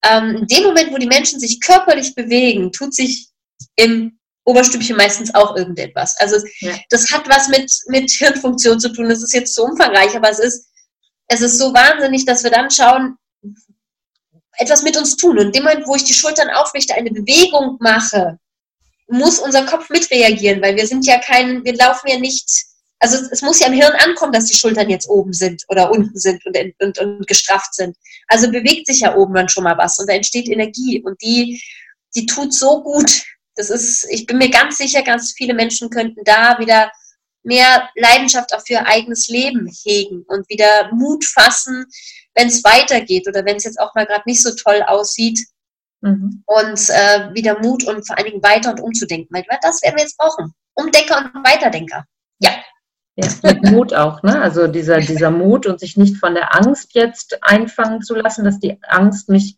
ähm, 0.03 0.36
in 0.36 0.47
dem 0.47 0.63
Moment, 0.63 0.91
wo 0.91 0.97
die 0.97 1.08
Menschen 1.08 1.39
sich 1.39 1.62
körperlich 1.62 2.13
bewegen, 2.13 2.73
tut 2.73 2.93
sich 2.93 3.29
im 3.77 4.19
Oberstübchen 4.43 4.97
meistens 4.97 5.34
auch 5.34 5.55
irgendetwas. 5.55 6.15
Also 6.19 6.45
ja. 6.60 6.73
das 6.89 7.10
hat 7.12 7.27
was 7.29 7.47
mit, 7.47 7.71
mit 7.88 8.12
Hirnfunktion 8.12 8.79
zu 8.79 8.89
tun. 8.89 9.08
Das 9.08 9.23
ist 9.23 9.34
jetzt 9.34 9.55
so 9.55 9.63
umfangreich, 9.63 10.13
aber 10.15 10.29
es 10.29 10.39
ist, 10.39 10.67
es 11.27 11.39
ist 11.39 11.58
so 11.58 11.73
wahnsinnig, 11.73 12.25
dass 12.25 12.43
wir 12.43 12.51
dann 12.51 12.69
schauen, 12.69 13.17
etwas 14.58 14.84
mit 14.84 14.97
uns 14.97 15.15
tun. 15.15 15.39
Und 15.39 15.45
in 15.47 15.51
dem 15.53 15.63
Moment, 15.63 15.88
wo 15.88 15.95
ich 15.95 16.03
die 16.03 16.13
Schultern 16.13 16.49
aufrichte, 16.49 16.95
eine 16.95 17.12
Bewegung 17.12 17.77
mache, 17.79 18.38
muss 19.07 19.39
unser 19.39 19.65
Kopf 19.65 19.89
mitreagieren, 19.89 20.61
weil 20.61 20.75
wir 20.75 20.87
sind 20.87 21.05
ja 21.05 21.19
kein, 21.19 21.63
wir 21.63 21.75
laufen 21.75 22.07
ja 22.07 22.17
nicht, 22.17 22.65
also 22.99 23.17
es 23.31 23.41
muss 23.41 23.59
ja 23.59 23.67
im 23.67 23.73
Hirn 23.73 23.93
ankommen, 23.93 24.31
dass 24.31 24.45
die 24.45 24.57
Schultern 24.57 24.89
jetzt 24.89 25.07
oben 25.09 25.33
sind 25.33 25.63
oder 25.67 25.91
unten 25.91 26.17
sind 26.17 26.43
und, 26.45 26.57
und, 26.79 26.99
und 26.99 27.27
gestrafft 27.27 27.75
sind. 27.75 27.95
Also 28.27 28.49
bewegt 28.49 28.87
sich 28.87 29.01
ja 29.01 29.15
oben 29.15 29.35
dann 29.35 29.49
schon 29.49 29.63
mal 29.63 29.77
was 29.77 29.99
und 29.99 30.09
da 30.09 30.13
entsteht 30.13 30.47
Energie 30.47 31.01
und 31.03 31.21
die, 31.21 31.61
die 32.15 32.25
tut 32.25 32.53
so 32.53 32.81
gut. 32.81 33.23
Das 33.55 33.69
ist, 33.69 34.05
ich 34.09 34.25
bin 34.25 34.37
mir 34.37 34.49
ganz 34.49 34.77
sicher, 34.77 35.03
ganz 35.03 35.33
viele 35.37 35.53
Menschen 35.53 35.89
könnten 35.89 36.23
da 36.23 36.57
wieder 36.59 36.91
mehr 37.43 37.89
Leidenschaft 37.95 38.53
auch 38.53 38.61
für 38.65 38.73
ihr 38.73 38.87
eigenes 38.87 39.27
Leben 39.27 39.69
hegen 39.83 40.23
und 40.27 40.49
wieder 40.49 40.91
Mut 40.93 41.23
fassen, 41.23 41.85
wenn 42.33 42.47
es 42.47 42.63
weitergeht 42.63 43.27
oder 43.27 43.45
wenn 43.45 43.57
es 43.57 43.63
jetzt 43.63 43.79
auch 43.79 43.93
mal 43.93 44.05
gerade 44.05 44.23
nicht 44.25 44.41
so 44.41 44.53
toll 44.55 44.81
aussieht, 44.87 45.39
Mhm. 46.05 46.43
Und 46.45 46.89
äh, 46.89 47.33
wieder 47.33 47.59
Mut 47.61 47.83
und 47.85 48.05
vor 48.05 48.17
allen 48.17 48.27
Dingen 48.27 48.43
weiter 48.43 48.71
und 48.71 48.79
umzudenken. 48.81 49.35
Weil 49.35 49.45
das 49.61 49.81
werden 49.81 49.95
wir 49.95 50.03
jetzt 50.03 50.17
brauchen. 50.17 50.53
Umdenker 50.75 51.17
und 51.17 51.43
Weiterdenker. 51.43 52.05
Ja. 52.39 52.51
Ja, 53.17 53.29
mit 53.43 53.71
Mut 53.71 53.93
auch, 53.93 54.23
ne? 54.23 54.41
Also 54.41 54.67
dieser, 54.67 54.99
dieser 54.99 55.31
Mut 55.31 55.65
und 55.65 55.79
sich 55.79 55.95
nicht 55.95 56.17
von 56.17 56.35
der 56.35 56.53
Angst 56.53 56.95
jetzt 56.95 57.37
einfangen 57.41 58.01
zu 58.01 58.13
lassen, 58.13 58.43
dass 58.43 58.59
die 58.59 58.77
Angst 58.83 59.29
mich 59.29 59.55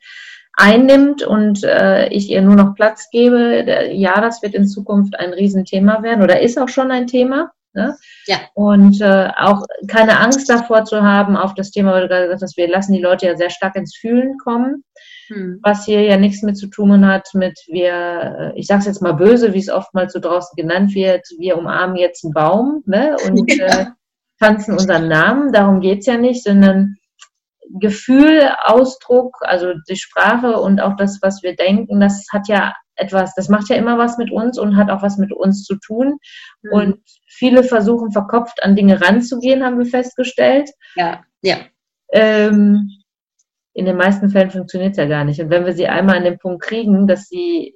einnimmt 0.53 1.23
und 1.23 1.63
äh, 1.63 2.07
ich 2.09 2.29
ihr 2.29 2.43
nur 2.43 2.55
noch 2.55 2.75
Platz 2.75 3.09
gebe. 3.11 3.89
Ja, 3.91 4.21
das 4.21 4.43
wird 4.43 4.53
in 4.53 4.67
Zukunft 4.67 5.19
ein 5.19 5.33
Riesenthema 5.33 6.03
werden 6.03 6.23
oder 6.23 6.39
ist 6.39 6.59
auch 6.59 6.69
schon 6.69 6.91
ein 6.91 7.07
Thema. 7.07 7.51
Ne? 7.73 7.97
Ja. 8.27 8.37
Und 8.53 9.01
äh, 9.01 9.31
auch 9.37 9.65
keine 9.87 10.19
Angst 10.19 10.49
davor 10.49 10.85
zu 10.85 11.01
haben 11.01 11.35
auf 11.35 11.55
das 11.55 11.71
Thema, 11.71 11.93
weil 11.93 12.03
du 12.03 12.07
gerade 12.09 12.25
gesagt 12.25 12.43
hast, 12.43 12.57
wir 12.57 12.67
lassen 12.67 12.93
die 12.93 13.01
Leute 13.01 13.25
ja 13.25 13.35
sehr 13.35 13.49
stark 13.49 13.75
ins 13.75 13.95
Fühlen 13.95 14.37
kommen 14.37 14.83
hm. 15.27 15.59
was 15.63 15.85
hier 15.85 16.01
ja 16.01 16.17
nichts 16.17 16.41
mit 16.43 16.57
zu 16.57 16.67
tun 16.67 17.05
hat 17.05 17.27
mit 17.33 17.59
wir, 17.67 18.53
äh, 18.55 18.59
ich 18.59 18.67
sage 18.67 18.79
es 18.79 18.85
jetzt 18.85 19.01
mal 19.01 19.13
böse, 19.13 19.53
wie 19.53 19.59
es 19.59 19.69
oftmals 19.69 20.13
so 20.13 20.19
draußen 20.19 20.55
genannt 20.55 20.93
wird, 20.95 21.25
wir 21.39 21.57
umarmen 21.57 21.97
jetzt 21.97 22.23
einen 22.23 22.33
Baum 22.33 22.83
ne, 22.85 23.15
und 23.27 23.51
ja. 23.53 23.65
äh, 23.81 23.85
tanzen 24.39 24.73
unseren 24.73 25.07
Namen, 25.07 25.51
darum 25.51 25.81
geht's 25.81 26.05
ja 26.05 26.17
nicht, 26.17 26.43
sondern 26.43 26.95
Gefühl, 27.79 28.49
Ausdruck, 28.63 29.35
also 29.41 29.73
die 29.89 29.97
Sprache 29.97 30.59
und 30.59 30.79
auch 30.79 30.95
das, 30.95 31.19
was 31.21 31.43
wir 31.43 31.55
denken, 31.55 31.99
das 31.99 32.25
hat 32.31 32.47
ja 32.47 32.73
etwas, 32.95 33.33
das 33.35 33.49
macht 33.49 33.69
ja 33.69 33.75
immer 33.75 33.97
was 33.97 34.17
mit 34.17 34.31
uns 34.31 34.57
und 34.57 34.75
hat 34.75 34.89
auch 34.89 35.01
was 35.01 35.17
mit 35.17 35.31
uns 35.31 35.63
zu 35.63 35.75
tun. 35.75 36.17
Mhm. 36.61 36.71
Und 36.71 36.99
viele 37.27 37.63
versuchen 37.63 38.11
verkopft 38.11 38.63
an 38.63 38.75
Dinge 38.75 39.01
ranzugehen, 39.01 39.63
haben 39.63 39.77
wir 39.77 39.85
festgestellt. 39.85 40.69
Ja, 40.95 41.23
ja. 41.41 41.57
Ähm, 42.11 42.89
in 43.77 43.85
den 43.85 43.95
meisten 43.95 44.29
Fällen 44.29 44.49
funktioniert 44.49 44.93
es 44.93 44.97
ja 44.97 45.05
gar 45.05 45.23
nicht. 45.23 45.39
Und 45.39 45.51
wenn 45.51 45.63
wir 45.63 45.73
sie 45.73 45.87
einmal 45.87 46.17
an 46.17 46.23
den 46.23 46.39
Punkt 46.39 46.63
kriegen, 46.63 47.05
dass 47.05 47.27
sie 47.27 47.75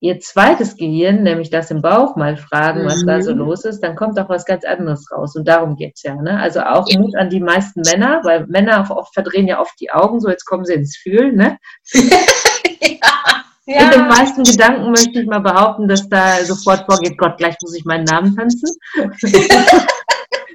ihr 0.00 0.20
zweites 0.20 0.76
Gehirn, 0.76 1.22
nämlich 1.22 1.48
das 1.48 1.70
im 1.70 1.80
Bauch, 1.80 2.14
mal 2.14 2.36
fragen, 2.36 2.82
mhm. 2.82 2.86
was 2.88 3.06
da 3.06 3.22
so 3.22 3.32
mhm. 3.32 3.38
los 3.38 3.64
ist, 3.64 3.80
dann 3.80 3.96
kommt 3.96 4.18
auch 4.20 4.28
was 4.28 4.44
ganz 4.44 4.66
anderes 4.66 5.10
raus. 5.10 5.34
Und 5.34 5.48
darum 5.48 5.76
geht 5.76 5.94
es 5.94 6.02
ja. 6.02 6.14
Ne? 6.14 6.38
Also 6.38 6.60
auch 6.60 6.86
ja. 6.90 6.98
Mut 6.98 7.16
an 7.16 7.30
die 7.30 7.40
meisten 7.40 7.80
Männer, 7.90 8.20
weil 8.22 8.46
Männer 8.48 8.86
oft 8.90 9.14
verdrehen 9.14 9.48
ja 9.48 9.62
oft 9.62 9.80
die 9.80 9.90
Augen, 9.90 10.20
so 10.20 10.28
jetzt 10.28 10.44
kommen 10.44 10.66
sie 10.66 10.74
ins 10.74 10.98
Fühlen. 10.98 11.36
Ne? 11.36 11.56
ja. 11.94 12.98
Ja. 13.66 13.84
In 13.84 13.90
den 13.92 14.08
meisten 14.08 14.44
Gedanken 14.44 14.90
möchte 14.90 15.18
ich 15.18 15.26
mal 15.26 15.38
behaupten, 15.38 15.88
dass 15.88 16.06
da 16.10 16.44
sofort 16.44 16.84
vorgeht, 16.84 17.16
Gott, 17.16 17.38
gleich 17.38 17.56
muss 17.62 17.74
ich 17.74 17.86
meinen 17.86 18.04
Namen 18.04 18.36
tanzen. 18.36 18.76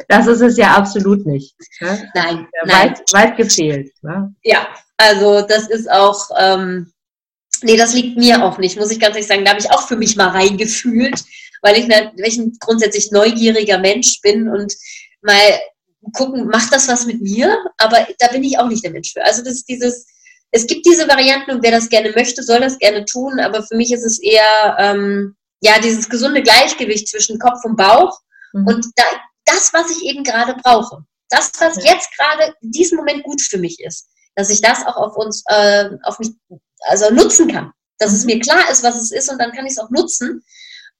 Das 0.09 0.25
ist 0.25 0.41
es 0.41 0.57
ja 0.57 0.75
absolut 0.75 1.25
nicht. 1.27 1.55
Ne? 1.79 2.11
Nein, 2.15 2.47
nein. 2.65 2.89
Weit, 2.89 3.13
weit 3.13 3.37
gefehlt. 3.37 3.91
Ne? 4.01 4.33
Ja, 4.43 4.67
also 4.97 5.43
das 5.43 5.69
ist 5.69 5.89
auch, 5.89 6.29
ähm, 6.37 6.91
nee, 7.61 7.77
das 7.77 7.93
liegt 7.93 8.17
mir 8.17 8.43
auch 8.43 8.57
nicht, 8.57 8.77
muss 8.77 8.91
ich 8.91 8.99
ganz 8.99 9.15
ehrlich 9.15 9.27
sagen. 9.27 9.45
Da 9.45 9.51
habe 9.51 9.61
ich 9.61 9.71
auch 9.71 9.87
für 9.87 9.95
mich 9.95 10.15
mal 10.15 10.29
reingefühlt, 10.29 11.23
weil 11.61 11.77
ich, 11.77 11.87
weil 11.87 12.11
ich 12.25 12.37
ein 12.37 12.57
grundsätzlich 12.59 13.11
neugieriger 13.11 13.77
Mensch 13.77 14.19
bin 14.21 14.49
und 14.49 14.73
mal 15.21 15.59
gucken, 16.13 16.47
macht 16.47 16.73
das 16.73 16.87
was 16.87 17.05
mit 17.05 17.21
mir? 17.21 17.55
Aber 17.77 18.07
da 18.17 18.27
bin 18.29 18.43
ich 18.43 18.57
auch 18.57 18.67
nicht 18.67 18.83
der 18.83 18.91
Mensch 18.91 19.13
für. 19.13 19.23
Also 19.23 19.43
das 19.43 19.53
ist 19.53 19.69
dieses, 19.69 20.07
es 20.49 20.65
gibt 20.65 20.87
diese 20.87 21.07
Varianten 21.07 21.51
und 21.51 21.63
wer 21.63 21.71
das 21.71 21.87
gerne 21.87 22.11
möchte, 22.15 22.41
soll 22.41 22.61
das 22.61 22.79
gerne 22.79 23.05
tun, 23.05 23.39
aber 23.39 23.61
für 23.61 23.75
mich 23.75 23.93
ist 23.93 24.03
es 24.03 24.19
eher, 24.19 24.75
ähm, 24.79 25.35
ja, 25.61 25.79
dieses 25.79 26.09
gesunde 26.09 26.41
Gleichgewicht 26.41 27.07
zwischen 27.09 27.37
Kopf 27.37 27.63
und 27.63 27.75
Bauch. 27.75 28.17
Mhm. 28.53 28.65
Und 28.65 28.85
da, 28.95 29.03
das, 29.49 29.73
was 29.73 29.91
ich 29.91 30.03
eben 30.05 30.23
gerade 30.23 30.55
brauche. 30.63 31.03
Das, 31.29 31.51
was 31.59 31.83
jetzt 31.83 32.09
gerade 32.17 32.53
in 32.61 32.71
diesem 32.71 32.97
Moment 32.97 33.23
gut 33.23 33.41
für 33.41 33.57
mich 33.57 33.79
ist. 33.79 34.09
Dass 34.35 34.49
ich 34.49 34.61
das 34.61 34.85
auch 34.85 34.95
auf 34.95 35.17
uns, 35.17 35.43
äh, 35.47 35.89
auf 36.03 36.17
mich, 36.19 36.31
also 36.81 37.13
nutzen 37.13 37.51
kann. 37.51 37.71
Dass 37.97 38.13
es 38.13 38.21
mhm. 38.21 38.33
mir 38.33 38.39
klar 38.39 38.69
ist, 38.71 38.83
was 38.83 38.95
es 38.95 39.11
ist 39.11 39.29
und 39.29 39.39
dann 39.39 39.51
kann 39.51 39.65
ich 39.65 39.73
es 39.73 39.79
auch 39.79 39.89
nutzen. 39.89 40.43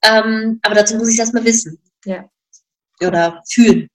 Ähm, 0.03 0.59
aber 0.61 0.75
dazu 0.75 0.95
muss 0.95 1.07
ich 1.07 1.15
es 1.15 1.19
erstmal 1.19 1.45
wissen. 1.45 1.81
Ja. 2.05 2.29
Oder 3.01 3.41
fühlen. 3.51 3.89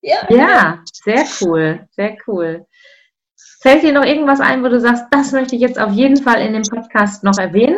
ja. 0.00 0.26
ja, 0.30 0.84
sehr 1.04 1.26
cool, 1.40 1.86
sehr 1.94 2.16
cool. 2.26 2.66
Fällt 3.60 3.82
dir 3.82 3.92
noch 3.92 4.04
irgendwas 4.04 4.40
ein, 4.40 4.62
wo 4.62 4.68
du 4.68 4.80
sagst, 4.80 5.04
das 5.10 5.32
möchte 5.32 5.56
ich 5.56 5.62
jetzt 5.62 5.78
auf 5.78 5.92
jeden 5.92 6.22
Fall 6.22 6.40
in 6.40 6.52
dem 6.52 6.62
Podcast 6.62 7.24
noch 7.24 7.38
erwähnen? 7.38 7.77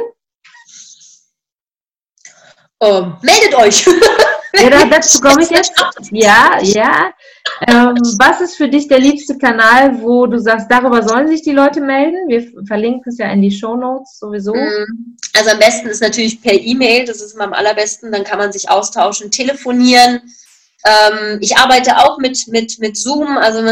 Um, 2.81 3.17
meldet 3.23 3.55
euch! 3.55 3.87
Ja, 4.55 4.85
dazu 4.87 5.21
komme 5.21 5.43
ich 5.43 5.51
jetzt. 5.51 5.73
Ja, 6.13 6.59
ja. 6.63 7.13
Ähm, 7.69 7.95
was 8.19 8.41
ist 8.41 8.57
für 8.57 8.69
dich 8.69 8.89
der 8.89 8.99
liebste 8.99 9.39
Kanal, 9.39 10.01
wo 10.03 10.27
du 10.27 10.39
sagst, 10.39 10.67
darüber 10.69 11.07
sollen 11.07 11.29
sich 11.29 11.43
die 11.43 11.53
Leute 11.53 11.81
melden? 11.81 12.29
Wir 12.29 12.51
verlinken 12.67 13.13
es 13.13 13.19
ja 13.19 13.31
in 13.31 13.43
die 13.43 13.51
Show 13.51 13.77
Notes 13.77 14.19
sowieso. 14.19 14.55
Mm, 14.55 15.17
also 15.37 15.51
am 15.51 15.59
besten 15.59 15.89
ist 15.89 16.03
natürlich 16.03 16.43
per 16.43 16.55
E-Mail, 16.55 17.05
das 17.05 17.21
ist 17.21 17.35
immer 17.35 17.45
am 17.45 17.53
allerbesten, 17.53 18.11
dann 18.11 18.25
kann 18.25 18.39
man 18.39 18.53
sich 18.53 18.69
austauschen, 18.69 19.31
telefonieren. 19.31 20.21
Ähm, 20.85 21.39
ich 21.41 21.57
arbeite 21.57 21.99
auch 21.99 22.19
mit, 22.19 22.49
mit, 22.49 22.79
mit 22.81 22.97
Zoom, 22.97 23.37
also 23.37 23.63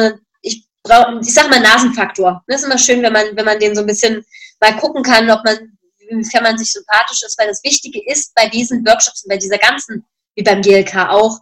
ich 0.43 0.65
brauche, 0.83 1.19
ich 1.23 1.35
sag 1.35 1.51
mal 1.51 1.61
Nasenfaktor. 1.61 2.43
Das 2.47 2.61
ist 2.61 2.67
immer 2.67 2.79
schön, 2.79 3.03
wenn 3.03 3.13
man, 3.13 3.25
wenn 3.35 3.47
man 3.47 3.59
den 3.59 3.75
so 3.75 3.81
ein 3.81 3.87
bisschen 3.87 4.25
mal 4.61 4.77
gucken 4.77 5.03
kann, 5.03 5.31
ob 5.31 5.45
man, 5.45 5.78
inwiefern 6.09 6.43
man 6.43 6.59
sich 6.59 6.73
sympathisch 6.73 7.23
ist, 7.23 7.39
weil 7.39 7.49
das 7.49 7.63
Wichtige 7.65 8.01
ist 8.11 8.35
bei 8.35 8.49
diesen 8.49 8.85
Workshops 8.87 9.25
und 9.25 9.31
bei 9.31 9.37
dieser 9.37 9.59
ganzen 9.59 10.05
wie 10.39 10.45
beim 10.45 10.63
GLK 10.63 11.11
auch, 11.11 11.41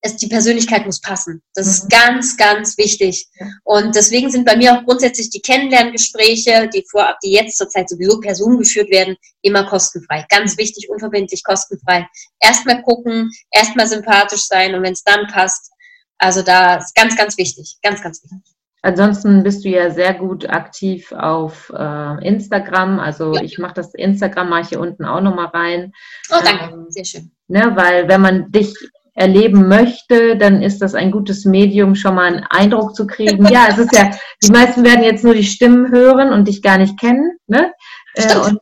es, 0.00 0.16
die 0.16 0.28
Persönlichkeit 0.28 0.86
muss 0.86 1.00
passen. 1.00 1.42
Das 1.54 1.66
mhm. 1.66 1.72
ist 1.72 1.90
ganz, 1.90 2.36
ganz 2.36 2.78
wichtig. 2.78 3.28
Und 3.64 3.94
deswegen 3.94 4.30
sind 4.30 4.44
bei 4.46 4.56
mir 4.56 4.74
auch 4.74 4.84
grundsätzlich 4.84 5.30
die 5.30 5.40
Kennenlerngespräche, 5.40 6.68
die 6.72 6.84
vorab, 6.90 7.18
die 7.22 7.32
jetzt 7.32 7.58
zurzeit 7.58 7.88
sowieso 7.88 8.20
per 8.20 8.34
Zoom 8.34 8.58
geführt 8.58 8.90
werden, 8.90 9.16
immer 9.42 9.64
kostenfrei. 9.68 10.24
Ganz 10.28 10.56
wichtig, 10.56 10.88
unverbindlich, 10.88 11.42
kostenfrei. 11.42 12.06
Erstmal 12.40 12.82
gucken, 12.82 13.30
erstmal 13.50 13.88
sympathisch 13.88 14.42
sein 14.42 14.74
und 14.74 14.82
wenn 14.82 14.92
es 14.92 15.02
dann 15.02 15.26
passt, 15.26 15.72
also 16.18 16.42
da 16.42 16.76
ist 16.76 16.94
ganz, 16.94 17.16
ganz 17.16 17.36
wichtig. 17.36 17.76
Ganz, 17.82 18.00
ganz 18.00 18.22
wichtig. 18.22 18.57
Ansonsten 18.88 19.42
bist 19.42 19.66
du 19.66 19.68
ja 19.68 19.90
sehr 19.90 20.14
gut 20.14 20.48
aktiv 20.48 21.12
auf 21.12 21.70
äh, 21.76 22.26
Instagram. 22.26 22.98
Also 22.98 23.34
ja. 23.34 23.42
ich 23.42 23.58
mache 23.58 23.74
das 23.74 23.92
Instagram 23.92 24.48
mache 24.48 24.62
ich 24.62 24.68
hier 24.68 24.80
unten 24.80 25.04
auch 25.04 25.20
nochmal 25.20 25.48
rein. 25.48 25.92
Oh, 26.30 26.40
danke. 26.42 26.72
Ähm, 26.72 26.86
sehr 26.88 27.04
schön. 27.04 27.30
Ne, 27.48 27.72
weil 27.74 28.08
wenn 28.08 28.22
man 28.22 28.50
dich 28.50 28.74
erleben 29.12 29.68
möchte, 29.68 30.38
dann 30.38 30.62
ist 30.62 30.80
das 30.80 30.94
ein 30.94 31.10
gutes 31.10 31.44
Medium, 31.44 31.96
schon 31.96 32.14
mal 32.14 32.32
einen 32.32 32.46
Eindruck 32.48 32.94
zu 32.94 33.06
kriegen. 33.06 33.44
Ja, 33.48 33.66
es 33.68 33.76
ist 33.76 33.94
ja, 33.94 34.10
die 34.42 34.50
meisten 34.50 34.82
werden 34.84 35.02
jetzt 35.02 35.22
nur 35.22 35.34
die 35.34 35.44
Stimmen 35.44 35.90
hören 35.90 36.32
und 36.32 36.48
dich 36.48 36.62
gar 36.62 36.78
nicht 36.78 36.98
kennen. 36.98 37.36
Ne? 37.46 37.72
Äh, 38.14 38.38
und 38.38 38.58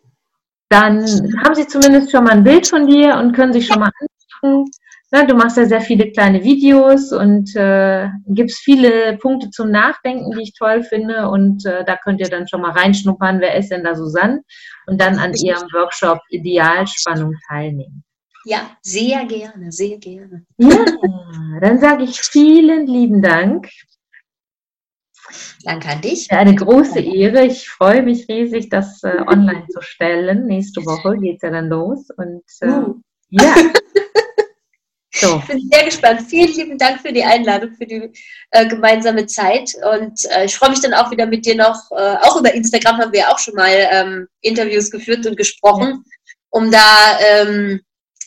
dann 0.71 1.05
haben 1.45 1.55
sie 1.55 1.69
zumindest 1.69 2.11
schon 2.11 2.25
mal 2.25 2.33
ein 2.33 2.43
Bild 2.43 2.67
von 2.67 2.89
dir 2.89 3.17
und 3.17 3.33
können 3.33 3.53
sich 3.53 3.69
schon 3.69 3.79
mal 3.79 3.93
angucken. 4.43 4.73
Na, 5.13 5.25
du 5.25 5.35
machst 5.35 5.57
ja 5.57 5.67
sehr 5.67 5.81
viele 5.81 6.11
kleine 6.11 6.43
Videos 6.43 7.13
und 7.13 7.55
äh, 7.55 8.09
gibst 8.27 8.59
viele 8.59 9.17
Punkte 9.19 9.51
zum 9.51 9.71
Nachdenken, 9.71 10.33
die 10.33 10.43
ich 10.43 10.55
toll 10.55 10.83
finde. 10.83 11.29
Und 11.29 11.65
äh, 11.65 11.85
da 11.85 11.97
könnt 11.97 12.21
ihr 12.21 12.29
dann 12.29 12.49
schon 12.49 12.61
mal 12.61 12.73
reinschnuppern, 12.73 13.41
wer 13.41 13.55
ist 13.57 13.71
denn 13.71 13.85
da 13.85 13.95
Susanne? 13.95 14.43
Und 14.89 15.01
dann 15.01 15.19
an 15.19 15.33
ihrem 15.35 15.63
Workshop 15.73 16.19
Idealspannung 16.31 17.35
teilnehmen. 17.49 18.03
Ja, 18.47 18.77
sehr 18.83 19.25
gerne, 19.27 19.71
sehr 19.71 19.99
gerne. 19.99 20.45
Ja, 20.59 20.85
dann 21.61 21.79
sage 21.79 22.05
ich 22.05 22.21
vielen 22.21 22.87
lieben 22.87 23.23
Dank. 23.23 23.69
Danke 25.65 25.89
an 25.89 26.01
dich. 26.01 26.31
Eine 26.33 26.55
große 26.55 27.01
Ehre. 27.01 27.45
Ich 27.45 27.69
freue 27.69 28.03
mich 28.03 28.29
riesig, 28.29 28.71
das 28.71 29.03
äh, 29.05 29.21
online 29.27 29.67
zu 29.69 29.81
stellen. 29.83 30.47
Nächste 30.47 30.85
Woche 30.85 31.17
geht 31.17 31.37
es 31.37 31.43
ja 31.43 31.51
dann 31.51 31.69
los. 31.69 32.09
Und 32.17 32.43
äh, 32.61 32.69
uh. 32.69 33.01
ja. 33.31 33.55
So. 35.19 35.39
Ich 35.39 35.47
bin 35.47 35.71
sehr 35.73 35.85
gespannt. 35.85 36.23
Vielen 36.29 36.53
lieben 36.53 36.79
Dank 36.79 37.01
für 37.01 37.13
die 37.13 37.25
Einladung, 37.25 37.73
für 37.73 37.87
die 37.87 38.13
äh, 38.51 38.67
gemeinsame 38.67 39.27
Zeit. 39.27 39.75
Und 39.95 40.25
äh, 40.31 40.45
ich 40.45 40.55
freue 40.55 40.71
mich 40.71 40.81
dann 40.81 40.93
auch 40.93 41.11
wieder 41.11 41.25
mit 41.25 41.47
dir 41.47 41.55
noch, 41.55 41.91
äh, 41.93 42.17
auch 42.21 42.37
über 42.39 42.53
Instagram 42.53 42.99
haben 42.99 43.13
wir 43.13 43.31
auch 43.31 43.39
schon 43.39 43.55
mal 43.55 43.89
ähm, 43.91 44.29
Interviews 44.43 44.91
geführt 44.91 45.25
und 45.27 45.39
gesprochen, 45.39 46.05
um 46.51 46.71
da, 46.71 47.19
ähm, 47.21 47.81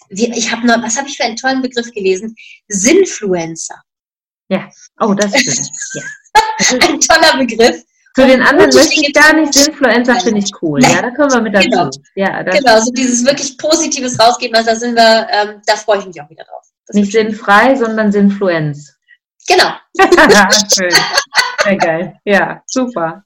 wie, 0.10 0.32
ich 0.36 0.52
habe 0.52 0.66
noch, 0.66 0.82
was 0.82 0.98
habe 0.98 1.08
ich 1.08 1.16
für 1.16 1.26
einen 1.26 1.36
tollen 1.36 1.62
Begriff 1.62 1.92
gelesen? 1.92 2.36
Sinfluencer. 2.70 3.80
Ja, 4.48 4.68
oh, 5.00 5.14
das 5.14 5.40
stimmt. 5.40 5.70
ja. 5.94 6.04
Ein 6.88 7.00
toller 7.00 7.38
Begriff. 7.38 7.84
Zu 8.16 8.26
den 8.26 8.42
anderen 8.42 8.74
möchte 8.74 8.96
ich 8.96 9.14
gar 9.14 9.34
nicht, 9.34 9.56
Influencer 9.56 10.20
finde 10.20 10.40
ich 10.40 10.52
cool. 10.64 10.82
Ja, 10.84 11.04
da 11.04 11.12
kommen 11.12 11.32
wir 11.32 11.42
mit 11.42 11.54
dazu. 11.54 11.70
Genau, 11.70 11.90
ja, 12.16 12.42
genau 12.42 12.80
so 12.80 12.92
dieses 12.92 13.24
wirklich 13.24 13.56
Positives 13.60 14.20
rausgeben, 14.20 14.56
also 14.56 14.72
da 14.72 14.76
sind 14.76 14.96
wir, 14.96 15.28
ähm, 15.32 15.62
da 15.68 15.76
freue 15.76 16.00
ich 16.00 16.06
mich 16.08 16.20
auch 16.20 16.30
wieder 16.30 16.44
drauf. 16.44 16.69
Das 16.90 16.96
nicht 16.96 17.12
sinnfrei, 17.12 17.76
sondern 17.76 18.12
Sinnfluenz. 18.12 18.98
Genau. 19.48 19.74
Schön. 20.74 20.90
Sehr 21.64 21.78
geil. 21.78 22.16
Ja, 22.26 22.64
super. 22.66 23.24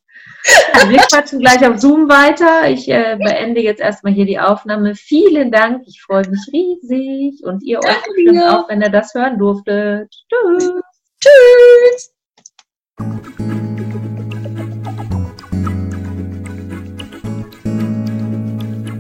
Ja, 0.73 0.89
wir 0.89 0.97
quatschen 0.97 1.39
gleich 1.39 1.65
auf 1.65 1.79
Zoom 1.79 2.09
weiter. 2.09 2.69
Ich 2.69 2.89
äh, 2.89 3.17
beende 3.17 3.61
jetzt 3.61 3.79
erstmal 3.79 4.11
hier 4.11 4.25
die 4.25 4.37
Aufnahme. 4.37 4.95
Vielen 4.95 5.49
Dank. 5.49 5.83
Ich 5.87 6.01
freue 6.01 6.27
mich 6.27 6.41
riesig. 6.51 7.41
Und 7.45 7.63
ihr 7.63 7.79
euch 7.79 8.03
bestimmt 8.05 8.43
auch, 8.43 8.67
wenn 8.67 8.81
ihr 8.81 8.89
das 8.89 9.13
hören 9.13 9.39
durftet. 9.39 10.13
Tschüss. 10.27 10.73
Tschüss. 11.21 12.13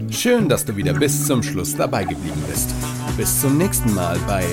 Schön, 0.09 0.47
dass 0.47 0.63
du 0.63 0.73
wieder 0.73 0.93
bis 0.93 1.27
zum 1.27 1.43
Schluss 1.43 1.75
dabei 1.75 2.05
geblieben 2.05 2.41
bist. 2.47 2.73
Bis 3.15 3.41
zum 3.41 3.59
nächsten 3.59 3.93
Mal 3.93 4.17
bei 4.25 4.43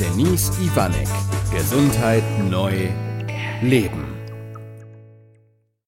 Denise 0.00 0.50
Ivanek. 0.62 1.08
Gesundheit 1.52 2.24
neu 2.50 2.88
leben. 3.60 4.05